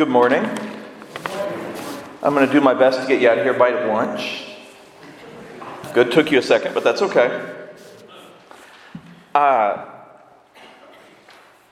Good 0.00 0.08
morning. 0.08 0.42
I'm 2.22 2.32
going 2.32 2.46
to 2.46 2.50
do 2.50 2.62
my 2.62 2.72
best 2.72 3.02
to 3.02 3.06
get 3.06 3.20
you 3.20 3.28
out 3.28 3.36
of 3.36 3.44
here 3.44 3.52
by 3.52 3.84
lunch. 3.84 4.46
Good, 5.92 6.10
took 6.10 6.30
you 6.32 6.38
a 6.38 6.42
second, 6.42 6.72
but 6.72 6.82
that's 6.82 7.02
okay. 7.02 7.68
Uh, 9.34 9.84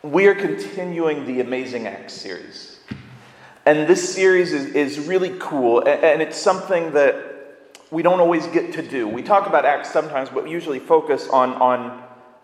we 0.03 0.27
are 0.27 0.35
continuing 0.35 1.25
the 1.25 1.41
Amazing 1.41 1.87
Acts 1.87 2.13
series. 2.13 2.81
And 3.65 3.89
this 3.89 4.15
series 4.15 4.53
is, 4.53 4.75
is 4.75 4.99
really 4.99 5.35
cool, 5.39 5.79
and 5.89 6.21
it's 6.21 6.37
something 6.37 6.93
that 6.93 7.81
we 7.91 8.03
don't 8.03 8.21
always 8.21 8.47
get 8.49 8.75
to 8.75 8.87
do. 8.87 9.09
We 9.09 9.23
talk 9.23 9.47
about 9.47 9.65
Acts 9.65 9.91
sometimes, 9.91 10.29
but 10.29 10.45
we 10.45 10.51
usually 10.51 10.81
focus 10.81 11.31
on, 11.31 11.55
on 11.55 12.03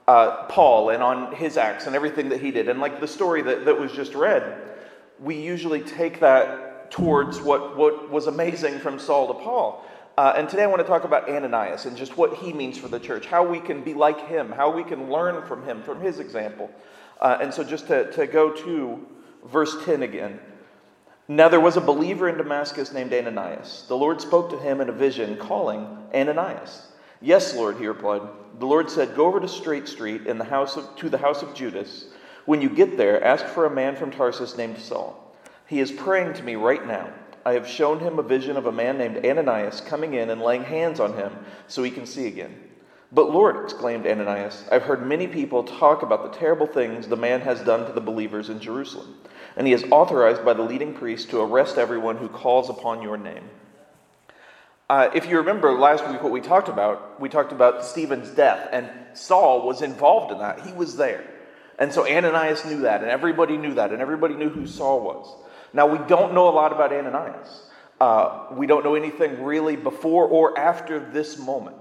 uh, 0.09 0.45
Paul 0.45 0.89
and 0.89 1.03
on 1.03 1.35
his 1.35 1.59
acts 1.59 1.87
and 1.87 1.95
everything 1.95 2.31
that 2.31 2.41
he 2.41 2.51
did. 2.51 2.71
And 2.71 2.81
like 2.81 3.01
the 3.01 3.09
story 3.09 3.43
that, 3.43 3.67
that 3.67 3.79
was 3.79 3.93
just 3.93 4.15
read, 4.15 4.74
we 5.21 5.37
usually 5.37 5.81
take 5.81 6.21
that 6.21 6.91
towards 6.91 7.41
what, 7.41 7.77
what 7.77 8.11
was 8.11 8.27
amazing 8.27 8.79
from 8.79 8.99
Saul 8.99 9.29
to 9.29 9.35
Paul. 9.35 9.85
Uh, 10.17 10.33
and 10.37 10.49
today 10.49 10.63
I 10.63 10.67
want 10.67 10.81
to 10.81 10.87
talk 10.87 11.05
about 11.05 11.29
Ananias 11.29 11.87
and 11.87 11.97
just 11.97 12.17
what 12.17 12.35
he 12.35 12.53
means 12.53 12.79
for 12.79 12.87
the 12.89 13.01
church, 13.01 13.27
how 13.27 13.45
we 13.45 13.59
can 13.59 13.83
be 13.83 13.95
like 13.95 14.29
him, 14.29 14.53
how 14.53 14.71
we 14.71 14.85
can 14.85 15.11
learn 15.11 15.45
from 15.47 15.65
him, 15.65 15.83
from 15.83 16.01
his 16.01 16.21
example. 16.21 16.71
Uh, 17.21 17.39
and 17.41 17.53
so 17.53 17.65
just 17.65 17.89
to, 17.89 18.11
to 18.13 18.27
go 18.27 18.51
to 18.51 19.05
verse 19.47 19.77
10 19.85 20.03
again. 20.03 20.39
Now 21.27 21.49
there 21.49 21.61
was 21.61 21.77
a 21.77 21.81
believer 21.81 22.29
in 22.29 22.37
Damascus 22.37 22.93
named 22.93 23.13
Ananias. 23.13 23.87
The 23.89 23.97
Lord 23.97 24.21
spoke 24.21 24.51
to 24.51 24.59
him 24.59 24.81
in 24.81 24.89
a 24.89 24.93
vision, 24.93 25.37
calling 25.37 25.87
Ananias. 26.15 26.89
Yes, 27.21 27.57
Lord, 27.57 27.79
he 27.79 27.87
replied. 27.87 28.23
The 28.59 28.67
Lord 28.67 28.91
said, 28.91 29.17
Go 29.17 29.27
over 29.27 29.41
to 29.41 29.49
Straight 29.49 29.89
Street 29.89 30.27
in 30.27 30.39
the 30.39 30.45
house 30.45 30.77
of, 30.77 30.95
to 30.97 31.09
the 31.09 31.19
house 31.19 31.43
of 31.43 31.55
Judas 31.55 32.07
when 32.47 32.61
you 32.61 32.69
get 32.69 32.97
there, 32.97 33.23
ask 33.23 33.47
for 33.47 33.67
a 33.67 33.75
man 33.75 33.97
from 33.97 34.11
Tarsus 34.11 34.57
named 34.57 34.79
Saul. 34.79 35.21
He 35.67 35.81
is 35.81 35.91
praying 35.91 36.35
to 36.35 36.43
me 36.43 36.57
right 36.57 36.87
now. 36.87 37.13
I 37.47 37.53
have 37.53 37.69
shown 37.69 38.01
him 38.01 38.19
a 38.19 38.23
vision 38.23 38.57
of 38.57 38.67
a 38.67 38.73
man 38.73 38.97
named 38.97 39.25
Ananias 39.25 39.81
coming 39.83 40.15
in 40.15 40.31
and 40.31 40.41
laying 40.41 40.65
hands 40.65 41.01
on 41.01 41.15
him 41.15 41.33
so 41.69 41.83
he 41.83 41.91
can 41.91 42.07
see 42.07 42.27
again. 42.27 42.55
But 43.13 43.31
Lord, 43.31 43.63
exclaimed 43.63 44.07
Ananias, 44.07 44.65
I've 44.73 44.83
heard 44.83 45.07
many 45.07 45.29
people 45.29 45.63
talk 45.63 46.03
about 46.03 46.25
the 46.25 46.39
terrible 46.39 46.67
things 46.67 47.07
the 47.07 47.17
man 47.17 47.43
has 47.43 47.61
done 47.61 47.87
to 47.87 47.93
the 47.93 48.01
believers 48.01 48.49
in 48.49 48.61
Jerusalem, 48.61 49.15
and 49.57 49.67
he 49.67 49.73
is 49.73 49.85
authorized 49.91 50.45
by 50.45 50.55
the 50.55 50.63
leading 50.63 50.95
priest 50.95 51.31
to 51.31 51.41
arrest 51.41 51.79
everyone 51.79 52.17
who 52.17 52.29
calls 52.29 52.71
upon 52.71 53.03
your 53.03 53.17
name. 53.17 53.45
Uh, 54.91 55.11
if 55.15 55.29
you 55.29 55.39
remember 55.39 55.73
last 55.73 56.07
week 56.09 56.23
what 56.23 56.33
we 56.33 56.41
talked 56.41 56.69
about, 56.69 57.21
we 57.21 57.29
talked 57.29 57.53
about 57.53 57.85
Stephen's 57.85 58.31
death, 58.31 58.69
and 58.73 58.91
Saul 59.13 59.67
was 59.67 59.81
involved 59.81 60.33
in 60.33 60.39
that. 60.39 60.61
He 60.67 60.73
was 60.73 60.97
there. 60.97 61.25
And 61.79 61.93
so 61.93 62.07
Ananias 62.07 62.65
knew 62.65 62.83
that, 62.83 63.03
and 63.03 63.11
everybody 63.11 63.57
knew 63.57 63.75
that, 63.75 63.93
and 63.93 64.01
everybody 64.01 64.35
knew 64.35 64.49
who 64.49 64.67
Saul 64.67 65.01
was. 65.03 65.35
Now, 65.73 65.87
we 65.87 65.99
don't 66.07 66.35
know 66.35 66.49
a 66.49 66.55
lot 66.55 66.73
about 66.73 66.93
Ananias. 66.93 67.63
Uh, 68.01 68.47
we 68.53 68.67
don't 68.67 68.85
know 68.85 68.95
anything 68.95 69.43
really 69.43 69.77
before 69.77 70.27
or 70.27 70.59
after 70.59 71.01
this 71.01 71.39
moment. 71.39 71.77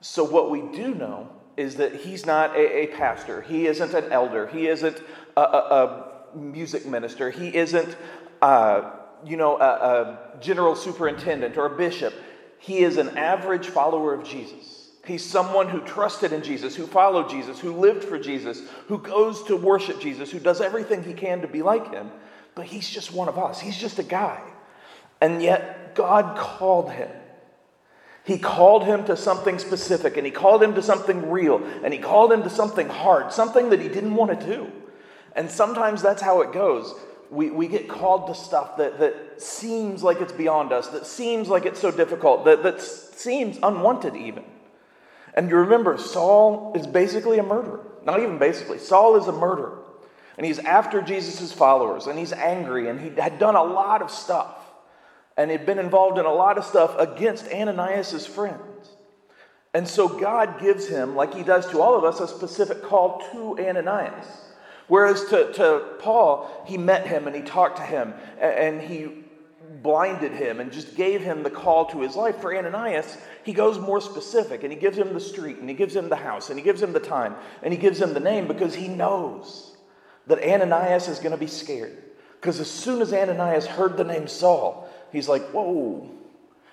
So, 0.00 0.24
what 0.24 0.50
we 0.50 0.60
do 0.60 0.94
know 0.94 1.28
is 1.56 1.76
that 1.76 1.94
he's 1.94 2.26
not 2.26 2.54
a, 2.56 2.84
a 2.84 2.86
pastor, 2.88 3.42
he 3.42 3.66
isn't 3.66 3.94
an 3.94 4.10
elder, 4.10 4.46
he 4.46 4.68
isn't 4.68 5.00
a, 5.36 5.40
a, 5.40 5.44
a 5.44 6.36
music 6.36 6.86
minister, 6.86 7.30
he 7.30 7.54
isn't, 7.54 7.96
uh, 8.42 8.90
you 9.24 9.36
know, 9.36 9.56
a 9.58 10.38
general 10.40 10.74
superintendent 10.74 11.56
or 11.56 11.66
a 11.66 11.76
bishop. 11.76 12.12
He 12.58 12.78
is 12.78 12.96
an 12.96 13.16
average 13.18 13.68
follower 13.68 14.14
of 14.14 14.24
Jesus. 14.24 14.73
He's 15.06 15.24
someone 15.24 15.68
who 15.68 15.80
trusted 15.80 16.32
in 16.32 16.42
Jesus, 16.42 16.74
who 16.74 16.86
followed 16.86 17.28
Jesus, 17.28 17.60
who 17.60 17.72
lived 17.72 18.04
for 18.04 18.18
Jesus, 18.18 18.62
who 18.88 18.98
goes 18.98 19.42
to 19.44 19.56
worship 19.56 20.00
Jesus, 20.00 20.30
who 20.30 20.38
does 20.38 20.60
everything 20.60 21.02
he 21.02 21.12
can 21.12 21.42
to 21.42 21.48
be 21.48 21.62
like 21.62 21.92
him. 21.92 22.10
But 22.54 22.66
he's 22.66 22.88
just 22.88 23.12
one 23.12 23.28
of 23.28 23.38
us. 23.38 23.60
He's 23.60 23.76
just 23.76 23.98
a 23.98 24.02
guy. 24.02 24.40
And 25.20 25.42
yet, 25.42 25.94
God 25.94 26.38
called 26.38 26.90
him. 26.90 27.10
He 28.24 28.38
called 28.38 28.84
him 28.84 29.04
to 29.04 29.16
something 29.16 29.58
specific, 29.58 30.16
and 30.16 30.24
he 30.24 30.32
called 30.32 30.62
him 30.62 30.74
to 30.74 30.82
something 30.82 31.30
real, 31.30 31.62
and 31.82 31.92
he 31.92 31.98
called 31.98 32.32
him 32.32 32.42
to 32.42 32.50
something 32.50 32.88
hard, 32.88 33.32
something 33.32 33.68
that 33.68 33.80
he 33.80 33.88
didn't 33.88 34.14
want 34.14 34.38
to 34.38 34.46
do. 34.46 34.72
And 35.36 35.50
sometimes 35.50 36.00
that's 36.00 36.22
how 36.22 36.40
it 36.40 36.52
goes. 36.52 36.94
We, 37.30 37.50
we 37.50 37.68
get 37.68 37.88
called 37.88 38.28
to 38.28 38.34
stuff 38.34 38.78
that, 38.78 38.98
that 39.00 39.42
seems 39.42 40.02
like 40.02 40.22
it's 40.22 40.32
beyond 40.32 40.72
us, 40.72 40.88
that 40.88 41.06
seems 41.06 41.48
like 41.48 41.66
it's 41.66 41.80
so 41.80 41.90
difficult, 41.90 42.46
that, 42.46 42.62
that 42.62 42.80
seems 42.80 43.58
unwanted 43.62 44.16
even. 44.16 44.44
And 45.34 45.50
you 45.50 45.56
remember, 45.56 45.98
Saul 45.98 46.72
is 46.76 46.86
basically 46.86 47.38
a 47.38 47.42
murderer. 47.42 47.80
Not 48.04 48.20
even 48.20 48.38
basically, 48.38 48.78
Saul 48.78 49.16
is 49.16 49.26
a 49.26 49.32
murderer. 49.32 49.78
And 50.36 50.46
he's 50.46 50.58
after 50.58 51.00
Jesus' 51.00 51.52
followers, 51.52 52.06
and 52.06 52.18
he's 52.18 52.32
angry, 52.32 52.88
and 52.88 53.00
he 53.00 53.10
had 53.20 53.38
done 53.38 53.54
a 53.54 53.62
lot 53.62 54.02
of 54.02 54.10
stuff. 54.10 54.56
And 55.36 55.50
he'd 55.50 55.66
been 55.66 55.78
involved 55.78 56.18
in 56.18 56.24
a 56.24 56.32
lot 56.32 56.58
of 56.58 56.64
stuff 56.64 56.96
against 56.98 57.48
Ananias' 57.48 58.26
friends. 58.26 58.60
And 59.72 59.88
so 59.88 60.08
God 60.08 60.60
gives 60.60 60.86
him, 60.86 61.16
like 61.16 61.34
he 61.34 61.42
does 61.42 61.66
to 61.70 61.80
all 61.80 61.96
of 61.96 62.04
us, 62.04 62.20
a 62.20 62.28
specific 62.28 62.82
call 62.82 63.20
to 63.32 63.58
Ananias. 63.58 64.26
Whereas 64.86 65.24
to, 65.26 65.52
to 65.54 65.82
Paul, 65.98 66.64
he 66.66 66.78
met 66.78 67.06
him 67.06 67.26
and 67.26 67.34
he 67.34 67.42
talked 67.42 67.78
to 67.78 67.82
him 67.82 68.14
and 68.38 68.80
he 68.80 69.23
blinded 69.84 70.32
him 70.32 70.60
and 70.60 70.72
just 70.72 70.96
gave 70.96 71.20
him 71.20 71.42
the 71.42 71.50
call 71.50 71.84
to 71.84 72.00
his 72.00 72.16
life. 72.16 72.40
For 72.40 72.56
Ananias, 72.56 73.18
he 73.44 73.52
goes 73.52 73.78
more 73.78 74.00
specific 74.00 74.62
and 74.62 74.72
he 74.72 74.78
gives 74.78 74.96
him 74.96 75.12
the 75.12 75.20
street 75.20 75.58
and 75.58 75.68
he 75.68 75.74
gives 75.76 75.94
him 75.94 76.08
the 76.08 76.16
house 76.16 76.48
and 76.48 76.58
he 76.58 76.64
gives 76.64 76.82
him 76.82 76.94
the 76.94 77.00
time 77.00 77.36
and 77.62 77.72
he 77.72 77.78
gives 77.78 78.00
him 78.00 78.14
the 78.14 78.18
name 78.18 78.48
because 78.48 78.74
he 78.74 78.88
knows 78.88 79.76
that 80.26 80.42
Ananias 80.42 81.06
is 81.06 81.18
going 81.18 81.32
to 81.32 81.38
be 81.38 81.46
scared. 81.46 82.02
Because 82.40 82.60
as 82.60 82.70
soon 82.70 83.02
as 83.02 83.12
Ananias 83.12 83.66
heard 83.66 83.98
the 83.98 84.04
name 84.04 84.26
Saul, 84.26 84.88
he's 85.12 85.28
like, 85.28 85.42
Whoa, 85.50 86.10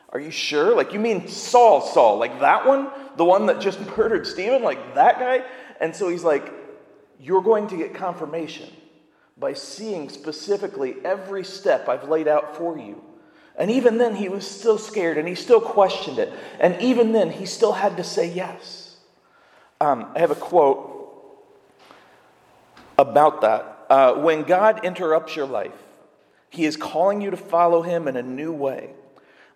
are 0.09 0.19
you 0.19 0.31
sure? 0.31 0.73
Like, 0.73 0.93
you 0.93 0.99
mean 0.99 1.27
Saul, 1.27 1.81
Saul, 1.81 2.17
like 2.17 2.39
that 2.39 2.65
one? 2.65 2.89
The 3.17 3.25
one 3.25 3.45
that 3.47 3.59
just 3.59 3.79
murdered 3.97 4.25
Stephen? 4.25 4.63
Like 4.63 4.95
that 4.95 5.19
guy? 5.19 5.43
And 5.81 5.93
so 5.93 6.07
he's 6.07 6.23
like, 6.23 6.49
You're 7.19 7.43
going 7.43 7.67
to 7.67 7.77
get 7.77 7.93
confirmation 7.93 8.69
by 9.41 9.53
seeing 9.53 10.07
specifically 10.07 10.95
every 11.03 11.43
step 11.43 11.89
I've 11.89 12.07
laid 12.07 12.27
out 12.27 12.55
for 12.55 12.77
you. 12.77 13.01
And 13.57 13.71
even 13.71 13.97
then, 13.97 14.15
he 14.15 14.29
was 14.29 14.49
still 14.49 14.77
scared 14.77 15.17
and 15.17 15.27
he 15.27 15.33
still 15.33 15.59
questioned 15.59 16.19
it. 16.19 16.31
And 16.59 16.79
even 16.79 17.11
then, 17.11 17.31
he 17.31 17.47
still 17.47 17.73
had 17.73 17.97
to 17.97 18.03
say 18.03 18.31
yes. 18.31 18.95
Um, 19.81 20.11
I 20.15 20.19
have 20.19 20.29
a 20.29 20.35
quote 20.35 20.87
about 22.99 23.41
that. 23.41 23.85
Uh, 23.89 24.13
when 24.13 24.43
God 24.43 24.85
interrupts 24.85 25.35
your 25.35 25.47
life, 25.47 25.73
he 26.49 26.65
is 26.65 26.77
calling 26.77 27.19
you 27.19 27.31
to 27.31 27.37
follow 27.37 27.81
him 27.81 28.07
in 28.07 28.15
a 28.15 28.23
new 28.23 28.53
way. 28.53 28.91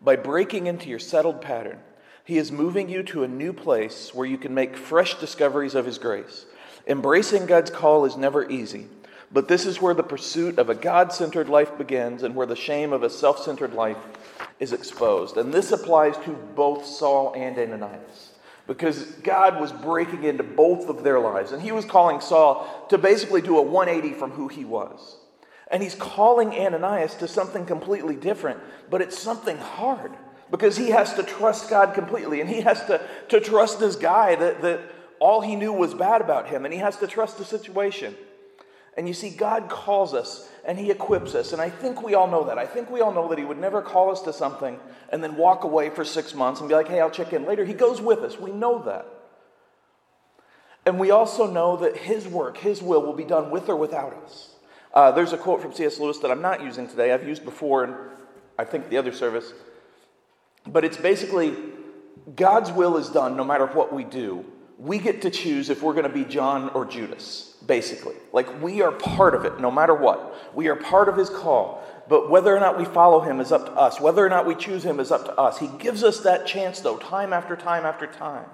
By 0.01 0.15
breaking 0.15 0.65
into 0.65 0.89
your 0.89 0.99
settled 0.99 1.41
pattern, 1.41 1.79
he 2.23 2.39
is 2.39 2.51
moving 2.51 2.89
you 2.89 3.03
to 3.03 3.23
a 3.23 3.27
new 3.27 3.53
place 3.53 4.15
where 4.15 4.25
you 4.25 4.39
can 4.39 4.53
make 4.53 4.75
fresh 4.75 5.19
discoveries 5.19 5.75
of 5.75 5.85
his 5.85 5.99
grace. 5.99 6.47
Embracing 6.87 7.45
God's 7.45 7.69
call 7.69 8.05
is 8.05 8.17
never 8.17 8.49
easy. 8.49 8.87
But 9.35 9.49
this 9.49 9.65
is 9.65 9.81
where 9.81 9.93
the 9.93 10.01
pursuit 10.01 10.59
of 10.59 10.69
a 10.69 10.75
God 10.75 11.11
centered 11.11 11.49
life 11.49 11.77
begins 11.77 12.23
and 12.23 12.35
where 12.35 12.47
the 12.47 12.55
shame 12.55 12.93
of 12.93 13.03
a 13.03 13.09
self 13.09 13.43
centered 13.43 13.73
life 13.73 13.97
is 14.61 14.71
exposed. 14.71 15.35
And 15.35 15.53
this 15.53 15.73
applies 15.73 16.15
to 16.19 16.31
both 16.55 16.85
Saul 16.85 17.33
and 17.35 17.57
Ananias 17.57 18.31
because 18.65 19.03
God 19.03 19.59
was 19.59 19.73
breaking 19.73 20.23
into 20.23 20.43
both 20.43 20.87
of 20.87 21.03
their 21.03 21.19
lives. 21.19 21.51
And 21.51 21.61
he 21.61 21.73
was 21.73 21.83
calling 21.83 22.21
Saul 22.21 22.87
to 22.87 22.97
basically 22.97 23.41
do 23.41 23.57
a 23.57 23.61
180 23.61 24.17
from 24.17 24.31
who 24.31 24.47
he 24.47 24.63
was. 24.63 25.17
And 25.69 25.83
he's 25.83 25.95
calling 25.95 26.53
Ananias 26.53 27.15
to 27.15 27.27
something 27.27 27.65
completely 27.65 28.15
different, 28.15 28.61
but 28.89 29.01
it's 29.01 29.19
something 29.19 29.57
hard 29.57 30.13
because 30.49 30.77
he 30.77 30.91
has 30.91 31.13
to 31.15 31.23
trust 31.23 31.69
God 31.69 31.93
completely. 31.93 32.39
And 32.39 32.49
he 32.49 32.61
has 32.61 32.85
to, 32.85 33.05
to 33.27 33.41
trust 33.41 33.81
this 33.81 33.97
guy 33.97 34.35
that, 34.35 34.61
that 34.61 34.79
all 35.19 35.41
he 35.41 35.57
knew 35.57 35.73
was 35.73 35.93
bad 35.93 36.21
about 36.21 36.47
him. 36.47 36.63
And 36.63 36.73
he 36.73 36.79
has 36.79 36.95
to 36.99 37.07
trust 37.07 37.37
the 37.37 37.43
situation. 37.43 38.15
And 38.97 39.07
you 39.07 39.13
see, 39.13 39.29
God 39.29 39.69
calls 39.69 40.13
us 40.13 40.49
and 40.65 40.79
He 40.79 40.89
equips 40.89 41.35
us. 41.35 41.51
And 41.53 41.61
I 41.61 41.69
think 41.69 42.01
we 42.01 42.15
all 42.15 42.27
know 42.27 42.45
that. 42.45 42.57
I 42.57 42.65
think 42.65 42.89
we 42.89 43.01
all 43.01 43.13
know 43.13 43.27
that 43.29 43.37
He 43.37 43.43
would 43.43 43.59
never 43.59 43.81
call 43.81 44.11
us 44.11 44.21
to 44.21 44.33
something 44.33 44.79
and 45.09 45.23
then 45.23 45.35
walk 45.35 45.63
away 45.63 45.89
for 45.89 46.05
six 46.05 46.33
months 46.33 46.61
and 46.61 46.69
be 46.69 46.75
like, 46.75 46.87
hey, 46.87 47.01
I'll 47.01 47.11
check 47.11 47.33
in 47.33 47.45
later. 47.45 47.65
He 47.65 47.73
goes 47.73 48.01
with 48.01 48.19
us. 48.19 48.39
We 48.39 48.51
know 48.51 48.81
that. 48.83 49.05
And 50.85 50.99
we 50.99 51.11
also 51.11 51.51
know 51.51 51.77
that 51.77 51.97
His 51.97 52.27
work, 52.27 52.57
His 52.57 52.81
will, 52.81 53.01
will 53.01 53.13
be 53.13 53.23
done 53.23 53.49
with 53.49 53.69
or 53.69 53.75
without 53.75 54.13
us. 54.23 54.51
Uh, 54.93 55.11
there's 55.11 55.33
a 55.33 55.37
quote 55.37 55.61
from 55.61 55.73
C.S. 55.73 55.99
Lewis 55.99 56.19
that 56.19 56.31
I'm 56.31 56.41
not 56.41 56.63
using 56.63 56.87
today. 56.87 57.11
I've 57.11 57.27
used 57.27 57.43
before 57.43 57.83
in, 57.83 57.95
I 58.57 58.63
think, 58.63 58.89
the 58.89 58.97
other 58.97 59.11
service. 59.11 59.51
But 60.65 60.85
it's 60.85 60.95
basically 60.95 61.53
God's 62.33 62.71
will 62.71 62.95
is 62.95 63.09
done 63.09 63.35
no 63.35 63.43
matter 63.43 63.65
what 63.65 63.93
we 63.93 64.05
do. 64.05 64.45
We 64.77 64.99
get 64.99 65.21
to 65.23 65.29
choose 65.29 65.69
if 65.69 65.83
we're 65.83 65.93
going 65.93 66.03
to 66.03 66.09
be 66.09 66.23
John 66.23 66.69
or 66.69 66.85
Judas 66.85 67.54
basically. 67.65 68.15
Like 68.31 68.61
we 68.61 68.81
are 68.81 68.91
part 68.91 69.35
of 69.35 69.45
it 69.45 69.59
no 69.59 69.71
matter 69.71 69.93
what. 69.93 70.55
We 70.55 70.67
are 70.67 70.75
part 70.75 71.09
of 71.09 71.17
his 71.17 71.29
call. 71.29 71.83
But 72.07 72.29
whether 72.29 72.55
or 72.55 72.59
not 72.59 72.77
we 72.77 72.85
follow 72.85 73.21
him 73.21 73.39
is 73.39 73.51
up 73.51 73.65
to 73.65 73.71
us. 73.71 73.99
Whether 73.99 74.25
or 74.25 74.29
not 74.29 74.45
we 74.45 74.55
choose 74.55 74.85
him 74.85 74.99
is 74.99 75.11
up 75.11 75.25
to 75.25 75.39
us. 75.39 75.57
He 75.57 75.67
gives 75.79 76.03
us 76.03 76.19
that 76.19 76.45
chance, 76.45 76.79
though, 76.79 76.97
time 76.97 77.33
after 77.33 77.55
time 77.55 77.83
after 77.83 78.05
time. 78.05 78.45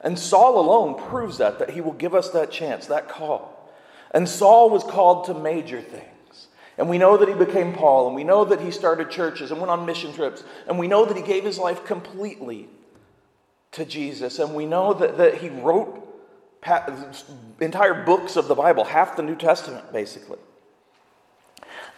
And 0.00 0.18
Saul 0.18 0.58
alone 0.58 1.00
proves 1.08 1.38
that, 1.38 1.58
that 1.60 1.70
he 1.70 1.80
will 1.80 1.92
give 1.92 2.14
us 2.14 2.30
that 2.30 2.50
chance, 2.50 2.86
that 2.86 3.08
call. 3.08 3.70
And 4.10 4.28
Saul 4.28 4.70
was 4.70 4.82
called 4.82 5.26
to 5.26 5.34
major 5.34 5.80
things. 5.80 6.48
And 6.78 6.88
we 6.88 6.98
know 6.98 7.16
that 7.16 7.28
he 7.28 7.34
became 7.34 7.74
Paul, 7.74 8.06
and 8.06 8.16
we 8.16 8.24
know 8.24 8.44
that 8.46 8.60
he 8.60 8.70
started 8.70 9.10
churches 9.10 9.50
and 9.50 9.60
went 9.60 9.70
on 9.70 9.84
mission 9.84 10.14
trips, 10.14 10.42
and 10.66 10.78
we 10.78 10.88
know 10.88 11.04
that 11.04 11.16
he 11.16 11.22
gave 11.22 11.44
his 11.44 11.58
life 11.58 11.84
completely 11.84 12.68
to 13.72 13.84
Jesus, 13.84 14.38
and 14.38 14.54
we 14.54 14.66
know 14.66 14.94
that, 14.94 15.18
that 15.18 15.36
he 15.36 15.50
wrote 15.50 16.09
entire 17.60 18.04
books 18.04 18.36
of 18.36 18.48
the 18.48 18.54
Bible, 18.54 18.84
half 18.84 19.16
the 19.16 19.22
New 19.22 19.36
Testament, 19.36 19.92
basically. 19.92 20.38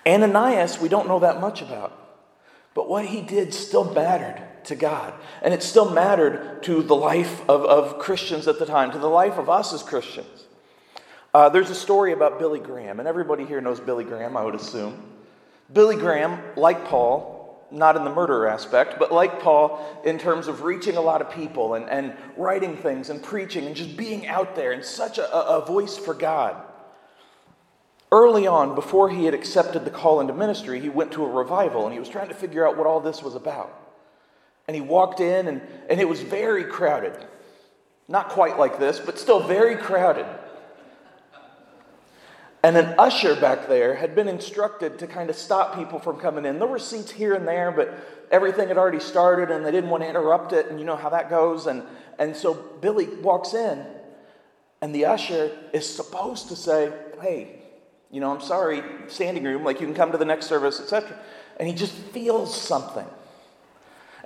Ananias, 0.07 0.81
we 0.81 0.89
don't 0.89 1.09
know 1.09 1.21
that 1.21 1.41
much 1.41 1.63
about. 1.63 1.99
But 2.75 2.89
what 2.89 3.07
he 3.07 3.21
did 3.21 3.53
still 3.53 3.93
mattered 3.93 4.43
to 4.65 4.75
God. 4.75 5.15
And 5.43 5.53
it 5.53 5.63
still 5.63 5.91
mattered 5.91 6.63
to 6.65 6.83
the 6.83 6.97
life 6.97 7.41
of, 7.49 7.65
of 7.65 7.99
Christians 7.99 8.49
at 8.49 8.59
the 8.59 8.67
time, 8.67 8.93
to 8.93 8.99
the 8.99 9.09
life 9.09 9.39
of 9.39 9.51
us 9.51 9.73
as 9.73 9.83
Christians. 9.83 10.47
Uh, 11.35 11.49
there's 11.49 11.71
a 11.71 11.75
story 11.75 12.13
about 12.13 12.39
Billy 12.39 12.61
Graham, 12.61 12.99
and 12.99 13.09
everybody 13.09 13.45
here 13.45 13.61
knows 13.61 13.81
Billy 13.81 14.05
Graham, 14.05 14.37
I 14.37 14.45
would 14.45 14.55
assume. 14.55 15.03
Billy 15.73 15.97
Graham, 15.97 16.39
like 16.57 16.85
Paul, 16.85 17.32
not 17.73 17.97
in 17.97 18.05
the 18.05 18.11
murder 18.11 18.47
aspect, 18.47 18.99
but 18.99 19.11
like 19.11 19.41
Paul, 19.41 20.01
in 20.05 20.19
terms 20.19 20.47
of 20.47 20.63
reaching 20.63 20.97
a 20.97 21.01
lot 21.01 21.21
of 21.21 21.31
people 21.31 21.75
and, 21.75 21.89
and 21.89 22.15
writing 22.37 22.77
things 22.77 23.11
and 23.11 23.23
preaching 23.23 23.65
and 23.65 23.75
just 23.75 23.97
being 23.97 24.27
out 24.27 24.55
there 24.55 24.73
and 24.73 24.85
such 24.85 25.19
a, 25.19 25.35
a 25.35 25.65
voice 25.65 25.97
for 25.97 26.15
God. 26.15 26.63
Early 28.13 28.47
on, 28.47 28.75
before 28.75 29.09
he 29.09 29.25
had 29.25 29.33
accepted 29.33 29.87
the 29.87 29.91
call 29.91 30.21
into 30.21 30.35
ministry, 30.35 30.81
he 30.81 30.91
went 30.91 31.13
to 31.13 31.25
a 31.25 31.29
revival 31.29 31.85
and 31.85 31.95
he 31.95 31.99
was 31.99 32.11
trying 32.11 32.29
to 32.29 32.35
figure 32.35 32.69
out 32.69 32.77
what 32.77 32.87
all 32.87 33.01
this 33.01 33.23
was 33.23 33.35
about. 33.35 33.79
And 34.69 34.75
he 34.75 34.83
walked 34.83 35.21
in, 35.21 35.49
and, 35.49 35.61
and 35.89 36.01
it 36.01 36.09
was 36.09 36.21
very 36.21 36.65
crowded. 36.65 37.17
Not 38.07 38.29
quite 38.29 38.59
like 38.59 38.79
this, 38.79 39.01
but 39.01 39.19
still 39.19 39.41
very 39.41 39.77
crowded. 39.77 40.27
And 42.63 42.77
an 42.77 42.95
usher 42.97 43.35
back 43.35 43.67
there 43.67 43.95
had 43.97 44.15
been 44.15 44.29
instructed 44.29 45.01
to 45.01 45.09
kind 45.09 45.31
of 45.31 45.37
stop 45.37 45.77
people 45.77 45.99
from 45.99 46.19
coming 46.19 46.45
in. 46.45 46.61
There 46.61 46.69
were 46.69 46.79
seats 46.79 47.11
here 47.11 47.35
and 47.35 47.47
there, 47.47 47.73
but 47.73 47.93
everything 48.31 48.69
had 48.69 48.79
already 48.79 49.01
started 49.01 49.51
and 49.51 49.67
they 49.67 49.73
didn't 49.73 49.91
want 49.91 50.05
to 50.05 50.09
interrupt 50.09 50.53
it, 50.53 50.67
and 50.67 50.79
you 50.79 50.87
know 50.87 50.97
how 50.97 51.09
that 51.09 51.29
goes. 51.29 51.67
And, 51.67 51.83
and 52.19 52.37
so 52.37 52.55
Billy 52.55 53.07
walks 53.07 53.53
in, 53.53 53.85
and 54.81 54.95
the 54.95 55.07
usher 55.07 55.51
is 55.73 55.93
supposed 55.93 56.49
to 56.49 56.57
say, 56.57 56.93
Hey, 57.21 57.63
you 58.13 58.21
know, 58.21 58.33
I'm 58.33 58.41
sorry, 58.41 58.83
standing 59.09 59.43
room, 59.43 59.65
like 59.65 59.81
you 59.81 59.87
can 59.87 59.95
come 59.95 60.13
to 60.13 60.19
the 60.19 60.25
next 60.25 60.47
service, 60.47 60.81
etc. 60.81 61.19
And 61.59 61.67
he 61.69 61.75
just 61.75 61.93
feels 61.93 62.59
something. 62.59 63.07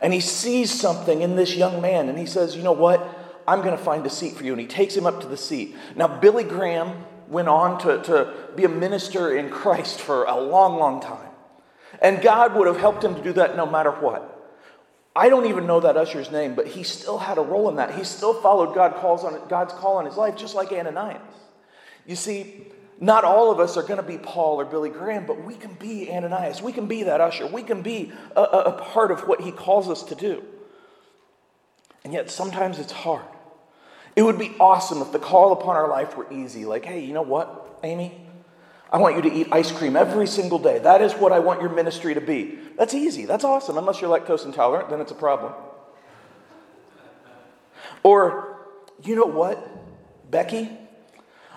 And 0.02 0.12
he 0.12 0.20
sees 0.20 0.70
something 0.70 1.22
in 1.22 1.36
this 1.36 1.56
young 1.56 1.80
man, 1.80 2.10
and 2.10 2.18
he 2.18 2.26
says, 2.26 2.54
You 2.54 2.62
know 2.62 2.72
what? 2.72 3.22
I'm 3.48 3.62
going 3.62 3.76
to 3.76 3.82
find 3.82 4.04
a 4.04 4.10
seat 4.10 4.34
for 4.34 4.44
you. 4.44 4.52
And 4.52 4.60
he 4.60 4.66
takes 4.66 4.94
him 4.94 5.06
up 5.06 5.20
to 5.20 5.26
the 5.26 5.36
seat. 5.36 5.76
Now, 5.94 6.08
Billy 6.08 6.44
Graham 6.44 7.04
went 7.28 7.48
on 7.48 7.78
to, 7.80 8.02
to 8.04 8.34
be 8.54 8.64
a 8.64 8.68
minister 8.68 9.36
in 9.36 9.50
Christ 9.50 10.00
for 10.00 10.24
a 10.24 10.36
long, 10.38 10.78
long 10.78 11.00
time. 11.00 11.30
And 12.00 12.20
God 12.20 12.54
would 12.54 12.66
have 12.66 12.78
helped 12.78 13.02
him 13.02 13.14
to 13.14 13.22
do 13.22 13.32
that 13.34 13.56
no 13.56 13.66
matter 13.66 13.90
what. 13.90 14.32
I 15.14 15.30
don't 15.30 15.46
even 15.46 15.66
know 15.66 15.80
that 15.80 15.96
usher's 15.96 16.30
name, 16.30 16.54
but 16.54 16.66
he 16.66 16.82
still 16.82 17.16
had 17.18 17.38
a 17.38 17.40
role 17.40 17.70
in 17.70 17.76
that. 17.76 17.94
He 17.94 18.04
still 18.04 18.34
followed 18.34 18.74
God 18.74 18.96
calls 18.96 19.24
on, 19.24 19.48
God's 19.48 19.72
call 19.72 19.96
on 19.96 20.04
his 20.04 20.16
life, 20.16 20.36
just 20.36 20.54
like 20.54 20.72
Ananias. 20.72 21.22
You 22.06 22.16
see, 22.16 22.66
not 23.00 23.24
all 23.24 23.50
of 23.50 23.58
us 23.58 23.78
are 23.78 23.82
going 23.82 23.96
to 23.96 24.02
be 24.02 24.18
Paul 24.18 24.60
or 24.60 24.66
Billy 24.66 24.90
Graham, 24.90 25.24
but 25.24 25.42
we 25.42 25.54
can 25.54 25.72
be 25.74 26.10
Ananias. 26.10 26.60
We 26.60 26.72
can 26.72 26.86
be 26.86 27.04
that 27.04 27.20
usher. 27.20 27.46
We 27.46 27.62
can 27.62 27.80
be 27.80 28.12
a, 28.36 28.42
a 28.42 28.72
part 28.72 29.10
of 29.10 29.26
what 29.26 29.40
he 29.40 29.52
calls 29.52 29.88
us 29.88 30.02
to 30.04 30.14
do. 30.14 30.42
And 32.04 32.12
yet 32.12 32.30
sometimes 32.30 32.78
it's 32.78 32.92
hard. 32.92 33.24
It 34.16 34.22
would 34.22 34.38
be 34.38 34.56
awesome 34.58 35.02
if 35.02 35.12
the 35.12 35.18
call 35.18 35.52
upon 35.52 35.76
our 35.76 35.88
life 35.88 36.16
were 36.16 36.26
easy. 36.32 36.64
Like, 36.64 36.86
hey, 36.86 37.04
you 37.04 37.12
know 37.12 37.22
what, 37.22 37.78
Amy? 37.84 38.26
I 38.90 38.98
want 38.98 39.16
you 39.16 39.22
to 39.22 39.32
eat 39.32 39.48
ice 39.52 39.70
cream 39.70 39.94
every 39.94 40.26
single 40.26 40.58
day. 40.58 40.78
That 40.78 41.02
is 41.02 41.12
what 41.12 41.32
I 41.32 41.38
want 41.38 41.60
your 41.60 41.70
ministry 41.70 42.14
to 42.14 42.20
be. 42.20 42.58
That's 42.78 42.94
easy. 42.94 43.26
That's 43.26 43.44
awesome. 43.44 43.76
Unless 43.76 44.00
you're 44.00 44.18
lactose 44.18 44.46
intolerant, 44.46 44.88
then 44.88 45.00
it's 45.00 45.12
a 45.12 45.16
problem. 45.16 45.52
Or, 48.02 48.58
you 49.02 49.16
know 49.16 49.26
what, 49.26 50.30
Becky? 50.30 50.70